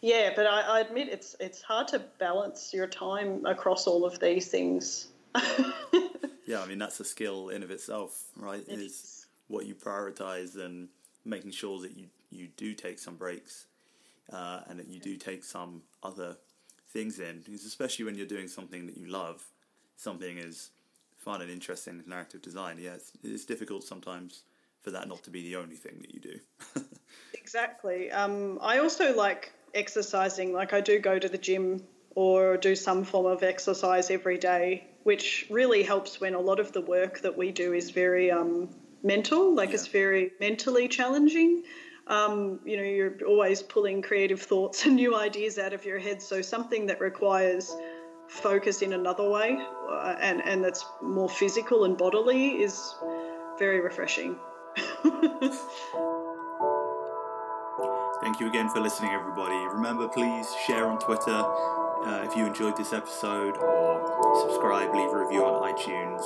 yeah, 0.00 0.32
but 0.34 0.46
I, 0.46 0.60
I 0.60 0.80
admit 0.80 1.08
it's 1.08 1.36
it's 1.40 1.62
hard 1.62 1.88
to 1.88 1.98
balance 2.18 2.72
your 2.72 2.86
time 2.86 3.44
across 3.46 3.86
all 3.86 4.04
of 4.04 4.18
these 4.18 4.48
things. 4.48 5.08
yeah, 6.46 6.60
I 6.60 6.66
mean 6.66 6.78
that's 6.78 7.00
a 7.00 7.04
skill 7.04 7.50
in 7.50 7.62
of 7.62 7.70
itself, 7.70 8.24
right? 8.36 8.64
It 8.66 8.78
is, 8.78 8.92
is. 8.92 9.26
what 9.48 9.66
you 9.66 9.74
prioritize 9.74 10.56
and 10.56 10.88
making 11.24 11.50
sure 11.50 11.80
that 11.80 11.96
you 11.96 12.06
you 12.30 12.48
do 12.56 12.74
take 12.74 12.98
some 12.98 13.16
breaks 13.16 13.66
uh, 14.32 14.60
and 14.68 14.78
that 14.78 14.88
you 14.88 15.00
do 15.00 15.16
take 15.16 15.44
some 15.44 15.82
other 16.02 16.36
things 16.92 17.18
in, 17.18 17.40
because 17.44 17.64
especially 17.64 18.04
when 18.04 18.14
you're 18.14 18.26
doing 18.26 18.48
something 18.48 18.86
that 18.86 18.96
you 18.96 19.06
love, 19.06 19.44
something 19.96 20.38
is 20.38 20.70
fun 21.18 21.42
and 21.42 21.50
interesting 21.50 22.02
in 22.02 22.08
narrative 22.08 22.42
design. 22.42 22.78
Yeah, 22.80 22.94
it's, 22.94 23.12
it's 23.22 23.44
difficult 23.44 23.84
sometimes 23.84 24.42
for 24.82 24.90
that 24.92 25.08
not 25.08 25.22
to 25.24 25.30
be 25.30 25.42
the 25.42 25.56
only 25.56 25.76
thing 25.76 25.98
that 26.00 26.14
you 26.14 26.20
do. 26.20 26.40
exactly. 27.34 28.10
Um, 28.10 28.58
I 28.62 28.78
also 28.78 29.14
like 29.14 29.52
exercising. 29.74 30.52
Like 30.52 30.72
I 30.72 30.80
do 30.80 30.98
go 30.98 31.18
to 31.18 31.28
the 31.28 31.38
gym 31.38 31.82
or 32.14 32.56
do 32.56 32.74
some 32.74 33.04
form 33.04 33.26
of 33.26 33.42
exercise 33.42 34.10
every 34.10 34.38
day, 34.38 34.88
which 35.04 35.46
really 35.50 35.82
helps 35.82 36.20
when 36.20 36.34
a 36.34 36.40
lot 36.40 36.60
of 36.60 36.72
the 36.72 36.80
work 36.80 37.20
that 37.20 37.36
we 37.36 37.52
do 37.52 37.72
is 37.72 37.90
very 37.90 38.30
um, 38.30 38.68
mental. 39.02 39.54
Like 39.54 39.70
Yeah. 39.70 39.76
it's 39.76 39.86
very 39.86 40.32
mentally 40.40 40.88
challenging. 40.88 41.62
Um, 42.06 42.60
you 42.64 42.76
know, 42.76 42.82
you're 42.82 43.14
always 43.26 43.62
pulling 43.62 44.02
creative 44.02 44.42
thoughts 44.42 44.84
and 44.86 44.96
new 44.96 45.14
ideas 45.14 45.58
out 45.58 45.72
of 45.72 45.84
your 45.84 45.98
head. 45.98 46.20
So 46.20 46.42
something 46.42 46.86
that 46.86 47.00
requires 47.00 47.74
focus 48.28 48.80
in 48.82 48.92
another 48.92 49.28
way 49.28 49.58
uh, 49.90 50.14
and 50.20 50.40
and 50.44 50.62
that's 50.62 50.84
more 51.02 51.28
physical 51.28 51.84
and 51.84 51.98
bodily 51.98 52.62
is 52.62 52.94
very 53.58 53.80
refreshing. 53.80 54.38
Thank 58.30 58.38
you 58.38 58.46
again 58.46 58.68
for 58.68 58.78
listening, 58.78 59.10
everybody. 59.10 59.56
Remember, 59.74 60.06
please 60.06 60.54
share 60.64 60.86
on 60.86 61.00
Twitter 61.00 61.32
uh, 61.34 62.22
if 62.22 62.36
you 62.36 62.46
enjoyed 62.46 62.76
this 62.76 62.92
episode, 62.92 63.56
or 63.56 64.46
subscribe, 64.46 64.94
leave 64.94 65.10
a 65.10 65.24
review 65.24 65.44
on 65.44 65.74
iTunes. 65.74 66.22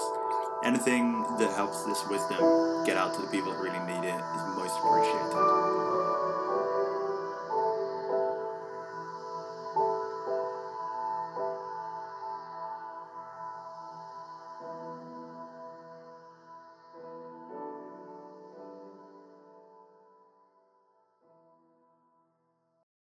Anything 0.62 1.22
that 1.38 1.54
helps 1.54 1.82
this 1.84 2.06
wisdom 2.10 2.84
get 2.84 2.98
out 2.98 3.14
to 3.14 3.22
the 3.22 3.28
people 3.28 3.52
that 3.52 3.58
really 3.58 3.80
need 3.86 4.06
it 4.06 4.20
is 4.20 4.42
most 4.54 4.76
appreciated. 4.84 5.93